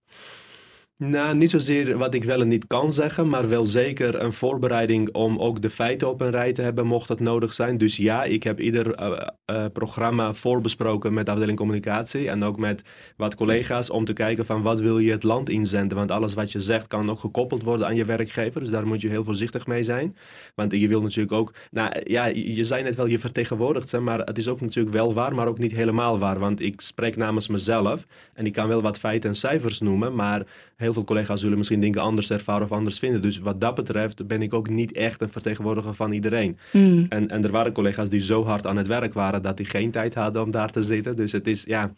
Nou, 1.04 1.36
niet 1.36 1.50
zozeer 1.50 1.98
wat 1.98 2.14
ik 2.14 2.24
wel 2.24 2.40
en 2.40 2.48
niet 2.48 2.66
kan 2.66 2.92
zeggen, 2.92 3.28
maar 3.28 3.48
wel 3.48 3.64
zeker 3.64 4.20
een 4.20 4.32
voorbereiding 4.32 5.14
om 5.14 5.38
ook 5.38 5.62
de 5.62 5.70
feiten 5.70 6.08
op 6.08 6.20
een 6.20 6.30
rij 6.30 6.52
te 6.52 6.62
hebben, 6.62 6.86
mocht 6.86 7.08
dat 7.08 7.20
nodig 7.20 7.52
zijn. 7.52 7.78
Dus 7.78 7.96
ja, 7.96 8.24
ik 8.24 8.42
heb 8.42 8.60
ieder 8.60 8.94
eh, 8.94 9.26
eh, 9.44 9.64
programma 9.72 10.34
voorbesproken 10.34 11.14
met 11.14 11.26
de 11.26 11.32
afdeling 11.32 11.58
communicatie 11.58 12.28
en 12.28 12.44
ook 12.44 12.58
met 12.58 12.84
wat 13.16 13.34
collega's 13.34 13.90
om 13.90 14.04
te 14.04 14.12
kijken 14.12 14.46
van 14.46 14.62
wat 14.62 14.80
wil 14.80 14.98
je 14.98 15.10
het 15.10 15.22
land 15.22 15.48
inzenden. 15.48 15.96
Want 15.96 16.10
alles 16.10 16.34
wat 16.34 16.52
je 16.52 16.60
zegt 16.60 16.86
kan 16.86 17.10
ook 17.10 17.20
gekoppeld 17.20 17.62
worden 17.62 17.86
aan 17.86 17.96
je 17.96 18.04
werkgever, 18.04 18.60
dus 18.60 18.70
daar 18.70 18.86
moet 18.86 19.00
je 19.00 19.08
heel 19.08 19.24
voorzichtig 19.24 19.66
mee 19.66 19.82
zijn. 19.82 20.16
Want 20.54 20.72
je 20.72 20.88
wil 20.88 21.02
natuurlijk 21.02 21.32
ook, 21.32 21.54
nou 21.70 22.00
ja, 22.04 22.26
je 22.26 22.64
zei 22.64 22.82
net 22.82 22.94
wel, 22.94 23.06
je 23.06 23.18
vertegenwoordigt 23.18 24.00
maar 24.00 24.18
het 24.18 24.38
is 24.38 24.48
ook 24.48 24.60
natuurlijk 24.60 24.94
wel 24.94 25.14
waar, 25.14 25.34
maar 25.34 25.48
ook 25.48 25.58
niet 25.58 25.72
helemaal 25.72 26.18
waar. 26.18 26.38
Want 26.38 26.60
ik 26.60 26.80
spreek 26.80 27.16
namens 27.16 27.48
mezelf 27.48 28.06
en 28.34 28.46
ik 28.46 28.52
kan 28.52 28.68
wel 28.68 28.82
wat 28.82 28.98
feiten 28.98 29.30
en 29.30 29.36
cijfers 29.36 29.80
noemen, 29.80 30.14
maar 30.14 30.46
heel 30.76 30.91
veel 30.92 31.04
collega's 31.04 31.40
zullen 31.40 31.58
misschien 31.58 31.80
dingen 31.80 32.00
anders 32.00 32.30
ervaren 32.30 32.64
of 32.64 32.72
anders 32.72 32.98
vinden. 32.98 33.22
Dus 33.22 33.38
wat 33.38 33.60
dat 33.60 33.74
betreft 33.74 34.26
ben 34.26 34.42
ik 34.42 34.54
ook 34.54 34.68
niet 34.68 34.92
echt 34.92 35.20
een 35.20 35.30
vertegenwoordiger 35.30 35.94
van 35.94 36.12
iedereen. 36.12 36.58
Hmm. 36.70 37.06
En, 37.08 37.28
en 37.28 37.44
er 37.44 37.50
waren 37.50 37.72
collega's 37.72 38.08
die 38.08 38.22
zo 38.22 38.44
hard 38.44 38.66
aan 38.66 38.76
het 38.76 38.86
werk 38.86 39.14
waren 39.14 39.42
dat 39.42 39.56
die 39.56 39.66
geen 39.66 39.90
tijd 39.90 40.14
hadden 40.14 40.42
om 40.42 40.50
daar 40.50 40.70
te 40.70 40.82
zitten. 40.82 41.16
Dus 41.16 41.32
het 41.32 41.46
is, 41.46 41.64
ja, 41.64 41.92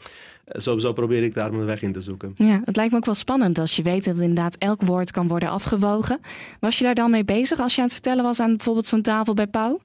zo, 0.57 0.79
zo 0.79 0.93
probeer 0.93 1.23
ik 1.23 1.35
daar 1.35 1.53
mijn 1.53 1.67
weg 1.67 1.83
in 1.83 1.93
te 1.93 2.01
zoeken. 2.01 2.33
Ja, 2.35 2.61
het 2.65 2.77
lijkt 2.77 2.93
me 2.93 2.99
ook 2.99 3.05
wel 3.05 3.15
spannend 3.15 3.59
als 3.59 3.77
je 3.77 3.83
weet 3.83 4.05
dat 4.05 4.19
inderdaad 4.19 4.57
elk 4.59 4.83
woord 4.83 5.11
kan 5.11 5.29
worden 5.29 5.49
afgewogen. 5.49 6.21
Was 6.61 6.79
je 6.79 6.85
daar 6.85 6.95
dan 6.95 7.11
mee 7.11 7.25
bezig 7.25 7.59
als 7.59 7.75
je 7.75 7.81
aan 7.81 7.87
het 7.87 7.95
vertellen 7.95 8.25
was 8.25 8.41
aan 8.41 8.57
bijvoorbeeld 8.57 8.87
zo'n 8.87 9.03
tafel 9.03 9.35
bij 9.35 9.47
Pauw? 9.47 9.81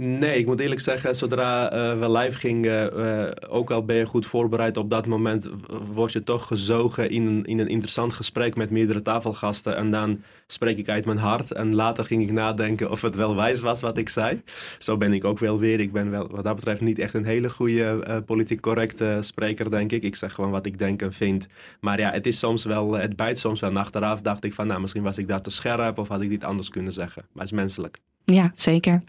Nee, 0.00 0.38
ik 0.38 0.46
moet 0.46 0.60
eerlijk 0.60 0.80
zeggen, 0.80 1.16
zodra 1.16 1.70
eh, 1.70 1.98
we 1.98 2.10
live 2.10 2.38
gingen, 2.38 2.96
eh, 2.96 3.50
ook 3.50 3.70
al 3.70 3.84
ben 3.84 3.96
je 3.96 4.06
goed 4.06 4.26
voorbereid 4.26 4.76
op 4.76 4.90
dat 4.90 5.06
moment, 5.06 5.48
word 5.92 6.12
je 6.12 6.22
toch 6.22 6.46
gezogen 6.46 7.10
in 7.10 7.26
een, 7.26 7.44
in 7.44 7.58
een 7.58 7.68
interessant 7.68 8.12
gesprek 8.12 8.56
met 8.56 8.70
meerdere 8.70 9.02
tafelgasten. 9.02 9.76
En 9.76 9.90
dan 9.90 10.22
spreek 10.46 10.78
ik 10.78 10.88
uit 10.88 11.04
mijn 11.04 11.18
hart. 11.18 11.52
En 11.52 11.74
later 11.74 12.04
ging 12.04 12.22
ik 12.22 12.32
nadenken 12.32 12.90
of 12.90 13.00
het 13.00 13.16
wel 13.16 13.36
wijs 13.36 13.60
was 13.60 13.80
wat 13.80 13.98
ik 13.98 14.08
zei. 14.08 14.42
Zo 14.78 14.96
ben 14.96 15.12
ik 15.12 15.24
ook 15.24 15.38
wel 15.38 15.58
weer. 15.58 15.80
Ik 15.80 15.92
ben 15.92 16.10
wel 16.10 16.28
wat 16.30 16.44
dat 16.44 16.54
betreft 16.54 16.80
niet 16.80 16.98
echt 16.98 17.14
een 17.14 17.24
hele 17.24 17.50
goede 17.50 18.04
eh, 18.04 18.16
politiek 18.26 18.60
correcte 18.60 19.18
spreker, 19.20 19.70
denk 19.70 19.92
ik. 19.92 20.02
Ik 20.02 20.16
zeg 20.16 20.32
gewoon 20.32 20.50
wat 20.50 20.66
ik 20.66 20.78
denk 20.78 21.02
en 21.02 21.12
vind. 21.12 21.46
Maar 21.80 21.98
ja, 21.98 22.10
het 22.12 22.26
is 22.26 22.38
soms 22.38 22.64
wel, 22.64 22.92
het 22.92 23.16
bijt 23.16 23.38
soms 23.38 23.60
wel. 23.60 23.70
En 23.70 23.76
achteraf 23.76 24.20
dacht 24.20 24.44
ik 24.44 24.54
van, 24.54 24.66
nou, 24.66 24.80
misschien 24.80 25.02
was 25.02 25.18
ik 25.18 25.28
daar 25.28 25.42
te 25.42 25.50
scherp 25.50 25.98
of 25.98 26.08
had 26.08 26.22
ik 26.22 26.28
dit 26.28 26.44
anders 26.44 26.68
kunnen 26.68 26.92
zeggen. 26.92 27.22
Maar 27.32 27.42
het 27.42 27.52
is 27.52 27.58
menselijk. 27.58 27.98
Ja, 28.32 28.50
zeker. 28.54 29.02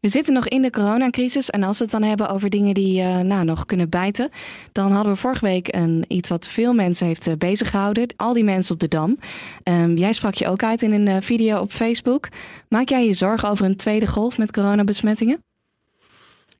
We 0.00 0.08
zitten 0.08 0.34
nog 0.34 0.48
in 0.48 0.62
de 0.62 0.70
coronacrisis 0.70 1.50
en 1.50 1.62
als 1.62 1.78
we 1.78 1.84
het 1.84 1.92
dan 1.92 2.02
hebben 2.02 2.28
over 2.28 2.50
dingen 2.50 2.74
die 2.74 3.00
eh, 3.00 3.18
nou, 3.18 3.44
nog 3.44 3.66
kunnen 3.66 3.88
bijten, 3.88 4.30
dan 4.72 4.92
hadden 4.92 5.12
we 5.12 5.18
vorige 5.18 5.44
week 5.44 5.74
een, 5.74 6.04
iets 6.08 6.28
wat 6.28 6.48
veel 6.48 6.72
mensen 6.72 7.06
heeft 7.06 7.30
uh. 7.38 8.14
Al 8.16 8.32
die 8.32 8.44
mensen 8.44 8.74
op 8.74 8.80
de 8.80 8.88
Dam. 8.88 9.18
Um, 9.64 9.96
jij 9.96 10.12
sprak 10.12 10.34
je 10.34 10.48
ook 10.48 10.62
uit 10.62 10.82
in 10.82 10.92
een 10.92 11.06
uh, 11.06 11.16
video 11.20 11.60
op 11.60 11.72
Facebook. 11.72 12.28
Maak 12.68 12.88
jij 12.88 13.06
je 13.06 13.12
zorgen 13.12 13.48
over 13.48 13.64
een 13.64 13.76
tweede 13.76 14.06
golf 14.06 14.38
met 14.38 14.52
coronabesmettingen? 14.52 15.44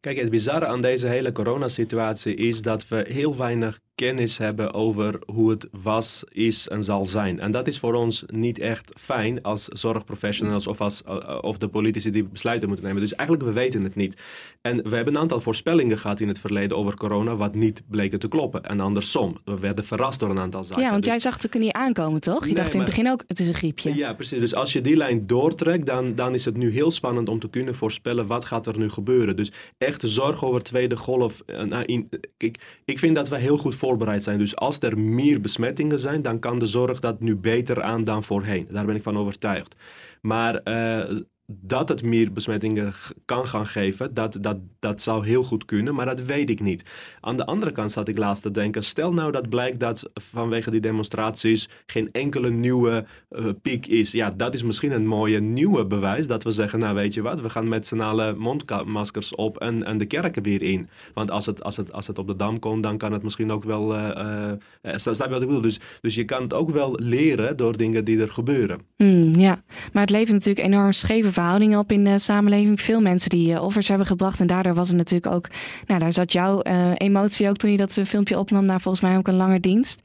Kijk, 0.01 0.19
het 0.19 0.31
bizarre 0.31 0.67
aan 0.67 0.81
deze 0.81 1.09
hele 1.09 1.33
coronasituatie 1.33 2.35
is 2.35 2.63
dat 2.63 2.89
we 2.89 3.07
heel 3.09 3.37
weinig 3.37 3.81
kennis 3.97 4.39
hebben 4.39 4.75
over 4.75 5.19
hoe 5.27 5.51
het 5.51 5.69
was, 5.71 6.25
is 6.29 6.69
en 6.69 6.85
zal 6.85 7.07
zijn. 7.07 7.41
En 7.41 7.51
dat 7.51 7.67
is 7.67 7.79
voor 7.79 7.95
ons 7.95 8.25
niet 8.27 8.59
echt 8.59 8.93
fijn 8.97 9.43
als 9.43 9.65
zorgprofessionals 9.65 10.67
of, 10.67 10.81
als, 10.81 11.03
of 11.41 11.59
de 11.59 11.69
politici 11.69 12.11
die 12.11 12.25
besluiten 12.25 12.69
moeten 12.69 12.87
nemen. 12.87 13.03
Dus 13.03 13.15
eigenlijk, 13.15 13.49
we 13.49 13.55
weten 13.55 13.83
het 13.83 13.95
niet. 13.95 14.21
En 14.61 14.89
we 14.89 14.97
hebben 14.97 15.15
een 15.15 15.21
aantal 15.21 15.41
voorspellingen 15.41 15.99
gehad 15.99 16.21
in 16.21 16.29
het 16.29 16.39
verleden 16.39 16.77
over 16.77 16.97
corona, 16.97 17.37
wat 17.37 17.55
niet 17.55 17.83
bleken 17.91 18.19
te 18.19 18.29
kloppen. 18.29 18.63
En 18.63 18.81
andersom, 18.81 19.37
we 19.45 19.59
werden 19.59 19.85
verrast 19.85 20.21
door 20.21 20.31
een 20.31 20.41
aantal 20.41 20.65
zaken. 20.65 20.83
Ja, 20.83 20.91
want 20.91 21.03
dus... 21.03 21.13
jij 21.13 21.21
zag 21.21 21.43
het 21.43 21.55
er 21.55 21.61
niet 21.61 21.73
aankomen, 21.73 22.21
toch? 22.21 22.41
Je 22.41 22.47
nee, 22.47 22.55
dacht 22.55 22.73
in 22.73 22.79
maar... 22.79 22.87
het 22.87 22.97
begin 22.97 23.13
ook, 23.13 23.25
het 23.27 23.41
is 23.41 23.49
een 23.49 23.55
griepje. 23.55 23.95
Ja, 23.95 24.15
precies. 24.15 24.41
Dus 24.41 24.55
als 24.55 24.73
je 24.73 24.81
die 24.81 24.97
lijn 24.97 25.27
doortrekt, 25.27 25.87
dan, 25.87 26.15
dan 26.15 26.35
is 26.35 26.45
het 26.45 26.57
nu 26.57 26.71
heel 26.71 26.91
spannend 26.91 27.29
om 27.29 27.39
te 27.39 27.51
kunnen 27.51 27.75
voorspellen 27.75 28.27
wat 28.27 28.45
gaat 28.45 28.67
er 28.67 28.79
nu 28.79 28.89
gebeuren. 28.89 29.37
Dus 29.37 29.53
echt 29.79 30.03
zorg 30.07 30.45
over 30.45 30.63
tweede 30.63 30.97
golf. 30.97 31.43
Nou, 31.47 31.85
in, 31.85 32.09
ik, 32.37 32.57
ik 32.85 32.99
vind 32.99 33.15
dat 33.15 33.29
we 33.29 33.39
heel 33.39 33.59
goed 33.59 33.75
zijn. 34.19 34.39
Dus 34.39 34.57
als 34.57 34.79
er 34.81 34.99
meer 34.99 35.41
besmettingen 35.41 36.01
zijn, 36.01 36.23
dan 36.23 36.39
kan 36.39 36.59
de 36.59 36.67
zorg 36.67 37.01
dat 37.01 37.21
nu 37.21 37.37
beter 37.37 37.83
aan 37.83 38.05
dan 38.05 38.25
voorheen. 38.25 38.67
Daar 38.71 38.87
ben 38.87 38.97
ik 38.97 39.03
van 39.03 39.19
overtuigd. 39.19 39.77
Maar 40.21 40.61
uh, 40.65 41.19
dat 41.47 41.89
het 41.89 42.03
meer 42.03 42.33
besmettingen 42.33 42.93
kan 43.25 43.47
gaan 43.47 43.67
geven, 43.67 44.15
dat, 44.15 44.39
dat, 44.41 44.57
dat 44.79 45.01
zou 45.01 45.27
heel 45.27 45.45
goed 45.45 45.65
kunnen, 45.65 45.95
maar 45.95 46.07
dat 46.07 46.25
weet 46.25 46.51
ik 46.51 46.61
niet. 46.61 46.85
Aan 47.21 47.37
de 47.37 47.47
andere 47.47 47.73
kant 47.73 47.93
zat 47.93 48.09
ik 48.09 48.19
laatst 48.19 48.43
te 48.43 48.51
denken, 48.51 48.85
stel 48.85 49.13
nou 49.13 49.33
dat 49.33 49.49
blijkt 49.49 49.81
dat 49.81 50.11
vanwege 50.15 50.71
die 50.71 50.81
demonstraties 50.81 51.69
geen 51.87 52.09
enkele 52.13 52.51
nieuwe 52.51 53.05
uh, 53.31 53.47
piek 53.63 53.87
is. 53.87 54.13
Ja, 54.13 54.31
dat 54.31 54.55
is 54.55 54.63
misschien 54.63 54.93
een 54.93 55.07
mooie 55.07 55.41
nieuwe 55.41 55.87
bewijs 55.87 56.27
dat 56.27 56.43
we 56.43 56.51
zeggen, 56.51 56.79
nou 56.79 56.95
weet 56.95 57.15
je 57.15 57.23
wat, 57.23 57.41
we 57.41 57.51
gaan 57.51 57.69
met 57.69 57.87
z'n 57.87 58.01
allen 58.01 58.39
mondmaskers 58.39 59.35
op 59.35 59.59
en, 59.59 59.85
en 59.85 59.99
de 59.99 60.07
kerken 60.07 60.43
weer 60.43 60.63
in. 60.63 60.89
Want 61.15 61.31
als 61.31 61.47
het, 61.47 61.63
als, 61.63 61.77
het, 61.77 61.93
als 61.93 62.07
het 62.07 62.19
op 62.19 62.27
de 62.27 62.37
Dam 62.37 62.59
komt, 62.59 62.83
dan 62.83 62.99
kan 62.99 63.13
het 63.13 63.23
misschien 63.23 63.53
ook 63.53 63.65
wel, 63.65 63.95
uh, 63.95 64.53
uh, 64.83 64.93
snap 64.97 65.27
je 65.27 65.29
wat 65.29 65.43
ik 65.43 65.47
bedoel? 65.47 65.61
Dus, 65.61 65.81
dus 66.01 66.15
je 66.15 66.25
kan 66.25 66.43
het 66.43 66.53
ook 66.53 66.71
wel 66.71 66.99
leren 67.03 67.57
door 67.57 67.77
dingen 67.77 68.05
die 68.05 68.21
er 68.21 68.31
gebeuren. 68.31 68.81
Mm, 68.97 69.35
ja, 69.35 69.63
maar 69.93 70.03
het 70.03 70.11
levert 70.11 70.33
natuurlijk 70.33 70.67
enorm 70.67 70.93
scheve 70.93 71.33
verhoudingen 71.37 71.79
op 71.79 71.93
in 71.93 72.05
de 72.05 72.19
samenleving. 72.19 72.81
Veel 72.81 73.01
mensen 73.01 73.31
die 73.31 73.53
uh, 73.53 73.63
offers 73.63 73.89
hebben 73.89 74.07
gebracht. 74.07 74.41
En 74.41 74.47
daardoor 74.47 74.75
was 74.75 74.89
het 74.89 74.97
natuurlijk 74.97 75.35
ook. 75.35 75.49
Nou, 75.87 76.01
daar 76.01 76.13
zat 76.13 76.33
jouw 76.33 76.61
uh, 76.63 76.91
emotie 76.97 77.49
ook 77.49 77.57
toen 77.57 77.71
je 77.71 77.77
dat 77.77 77.97
uh, 77.97 78.05
filmpje 78.05 78.39
opnam. 78.39 78.65
Naar 78.65 78.81
volgens 78.81 79.03
mij 79.05 79.17
ook 79.17 79.29
een 79.29 79.37
lange 79.37 79.61
dienst. 79.61 80.01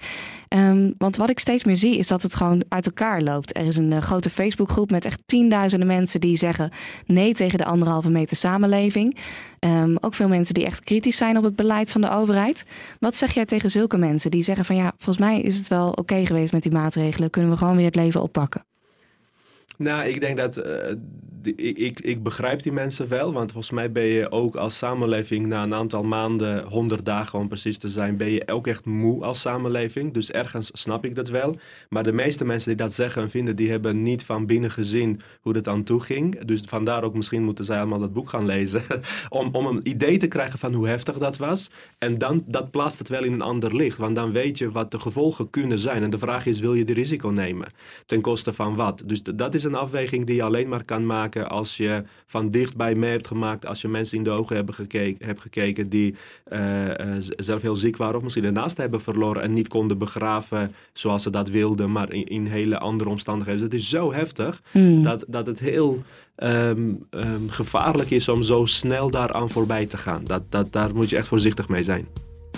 Um, 0.49 0.93
want 0.97 1.17
wat 1.17 1.29
ik 1.29 1.39
steeds 1.39 1.63
meer 1.63 1.75
zie 1.75 1.97
is 1.97 2.07
dat 2.07 2.23
het 2.23 2.35
gewoon 2.35 2.63
uit 2.69 2.85
elkaar 2.85 3.21
loopt. 3.21 3.57
Er 3.57 3.65
is 3.65 3.77
een 3.77 4.01
grote 4.01 4.29
Facebookgroep 4.29 4.91
met 4.91 5.05
echt 5.05 5.21
tienduizenden 5.25 5.87
mensen 5.87 6.19
die 6.19 6.37
zeggen 6.37 6.71
nee 7.05 7.33
tegen 7.33 7.57
de 7.57 7.65
anderhalve 7.65 8.09
meter 8.09 8.37
samenleving. 8.37 9.17
Um, 9.59 9.97
ook 10.01 10.13
veel 10.13 10.27
mensen 10.27 10.53
die 10.53 10.65
echt 10.65 10.83
kritisch 10.83 11.17
zijn 11.17 11.37
op 11.37 11.43
het 11.43 11.55
beleid 11.55 11.91
van 11.91 12.01
de 12.01 12.09
overheid. 12.09 12.65
Wat 12.99 13.15
zeg 13.15 13.33
jij 13.33 13.45
tegen 13.45 13.71
zulke 13.71 13.97
mensen 13.97 14.31
die 14.31 14.43
zeggen 14.43 14.65
van 14.65 14.75
ja, 14.75 14.91
volgens 14.97 15.17
mij 15.17 15.41
is 15.41 15.57
het 15.57 15.67
wel 15.67 15.89
oké 15.89 16.25
geweest 16.25 16.51
met 16.51 16.63
die 16.63 16.71
maatregelen. 16.71 17.29
Kunnen 17.29 17.51
we 17.51 17.57
gewoon 17.57 17.75
weer 17.75 17.85
het 17.85 17.95
leven 17.95 18.21
oppakken? 18.21 18.70
Nou, 19.81 20.07
ik 20.07 20.21
denk 20.21 20.37
dat 20.37 20.57
uh, 20.57 20.65
ik, 21.55 21.99
ik 21.99 22.23
begrijp 22.23 22.63
die 22.63 22.71
mensen 22.71 23.07
wel. 23.07 23.33
Want 23.33 23.51
volgens 23.51 23.73
mij 23.73 23.91
ben 23.91 24.05
je 24.05 24.31
ook 24.31 24.55
als 24.55 24.77
samenleving 24.77 25.45
na 25.45 25.63
een 25.63 25.73
aantal 25.73 26.03
maanden, 26.03 26.63
100 26.63 27.05
dagen 27.05 27.39
om 27.39 27.47
precies 27.47 27.77
te 27.77 27.89
zijn, 27.89 28.17
ben 28.17 28.31
je 28.31 28.47
ook 28.47 28.67
echt 28.67 28.85
moe 28.85 29.23
als 29.23 29.41
samenleving. 29.41 30.13
Dus 30.13 30.31
ergens 30.31 30.69
snap 30.73 31.05
ik 31.05 31.15
dat 31.15 31.29
wel. 31.29 31.55
Maar 31.89 32.03
de 32.03 32.11
meeste 32.11 32.45
mensen 32.45 32.69
die 32.69 32.77
dat 32.77 32.93
zeggen 32.93 33.21
en 33.21 33.29
vinden, 33.29 33.55
die 33.55 33.69
hebben 33.69 34.01
niet 34.01 34.23
van 34.23 34.45
binnen 34.45 34.71
gezien 34.71 35.21
hoe 35.41 35.55
het 35.55 35.67
aan 35.67 35.83
toe 35.83 35.99
ging. 35.99 36.39
Dus 36.39 36.61
vandaar 36.67 37.03
ook 37.03 37.15
misschien 37.15 37.43
moeten 37.43 37.65
zij 37.65 37.77
allemaal 37.77 37.99
dat 37.99 38.13
boek 38.13 38.29
gaan 38.29 38.45
lezen. 38.45 38.83
om, 39.29 39.49
om 39.51 39.65
een 39.65 39.79
idee 39.83 40.17
te 40.17 40.27
krijgen 40.27 40.59
van 40.59 40.73
hoe 40.73 40.87
heftig 40.87 41.17
dat 41.17 41.37
was. 41.37 41.69
En 41.97 42.17
dan 42.17 42.43
dat 42.47 42.71
plaatst 42.71 42.97
het 42.97 43.09
wel 43.09 43.23
in 43.23 43.33
een 43.33 43.41
ander 43.41 43.75
licht. 43.75 43.97
Want 43.97 44.15
dan 44.15 44.31
weet 44.31 44.57
je 44.57 44.71
wat 44.71 44.91
de 44.91 44.99
gevolgen 44.99 45.49
kunnen 45.49 45.79
zijn. 45.79 46.03
En 46.03 46.09
de 46.09 46.17
vraag 46.17 46.45
is, 46.45 46.59
wil 46.59 46.73
je 46.73 46.85
de 46.85 46.93
risico 46.93 47.29
nemen? 47.29 47.67
Ten 48.05 48.21
koste 48.21 48.53
van 48.53 48.75
wat? 48.75 49.03
Dus 49.05 49.23
dat 49.23 49.53
is 49.53 49.63
afweging 49.75 50.25
die 50.25 50.35
je 50.35 50.43
alleen 50.43 50.69
maar 50.69 50.83
kan 50.83 51.05
maken 51.05 51.49
als 51.49 51.77
je 51.77 52.03
van 52.25 52.49
dichtbij 52.49 52.95
mee 52.95 53.11
hebt 53.11 53.27
gemaakt. 53.27 53.65
Als 53.65 53.81
je 53.81 53.87
mensen 53.87 54.17
in 54.17 54.23
de 54.23 54.29
ogen 54.29 54.55
hebt 54.55 54.73
gekeken, 54.73 55.25
hebt 55.25 55.41
gekeken 55.41 55.89
die 55.89 56.15
uh, 56.51 56.87
uh, 56.87 56.93
zelf 57.19 57.61
heel 57.61 57.75
ziek 57.75 57.97
waren 57.97 58.15
of 58.15 58.23
misschien 58.23 58.45
ernaast 58.45 58.77
hebben 58.77 59.01
verloren 59.01 59.41
en 59.41 59.53
niet 59.53 59.67
konden 59.67 59.97
begraven 59.97 60.71
zoals 60.93 61.23
ze 61.23 61.29
dat 61.29 61.49
wilden, 61.49 61.91
maar 61.91 62.11
in, 62.11 62.25
in 62.25 62.45
hele 62.45 62.79
andere 62.79 63.09
omstandigheden. 63.09 63.63
Het 63.63 63.73
is 63.73 63.89
zo 63.89 64.13
heftig 64.13 64.61
mm. 64.71 65.03
dat, 65.03 65.25
dat 65.27 65.45
het 65.45 65.59
heel 65.59 66.03
um, 66.37 67.05
um, 67.09 67.49
gevaarlijk 67.49 68.09
is 68.09 68.27
om 68.27 68.43
zo 68.43 68.65
snel 68.65 69.09
daaraan 69.09 69.49
voorbij 69.49 69.85
te 69.85 69.97
gaan. 69.97 70.23
Dat, 70.23 70.43
dat, 70.49 70.71
daar 70.71 70.95
moet 70.95 71.09
je 71.09 71.17
echt 71.17 71.27
voorzichtig 71.27 71.69
mee 71.69 71.83
zijn. 71.83 72.07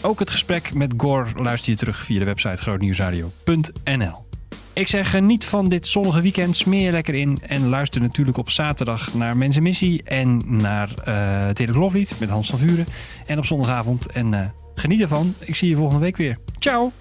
Ook 0.02 0.20
het 0.20 0.30
gesprek 0.30 0.74
met 0.74 0.94
Gor 0.98 1.28
luister 1.36 1.72
je 1.72 1.78
terug 1.78 2.04
via 2.04 2.20
de 2.20 2.26
website 2.26 2.62
grootnieuwsradio.nl. 2.62 4.32
Ik 4.74 4.88
zeg 4.88 5.10
geniet 5.10 5.46
van 5.46 5.70
dit 5.70 5.88
zonnige 5.88 6.22
weekend. 6.22 6.56
Smeer 6.56 6.92
lekker 6.92 7.14
in. 7.14 7.40
En 7.48 7.70
luister 7.70 8.02
natuurlijk 8.02 8.38
op 8.38 8.50
zaterdag 8.50 9.14
naar 9.14 9.38
Mensen 9.38 9.64
Missie. 9.64 10.04
En 10.04 10.42
naar 10.46 10.90
uh, 11.08 11.50
Telegeloflied 11.50 12.20
met 12.20 12.30
Hans 12.30 12.50
van 12.50 12.60
Vuren. 12.60 12.86
En 13.26 13.38
op 13.38 13.46
zondagavond. 13.46 14.06
En 14.06 14.32
uh, 14.34 14.42
geniet 14.76 15.02
ervan. 15.02 15.36
Ik 15.40 15.56
zie 15.56 15.70
je 15.70 15.76
volgende 15.76 16.02
week 16.02 16.18
weer. 16.18 16.38
Ciao. 16.60 16.92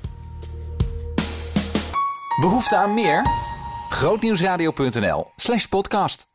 Behoefte 2.40 2.76
aan 2.76 2.94
meer? 2.94 3.26
Grootnieuwsradio.nl 3.90 5.30
slash 5.36 5.66
podcast. 5.66 6.31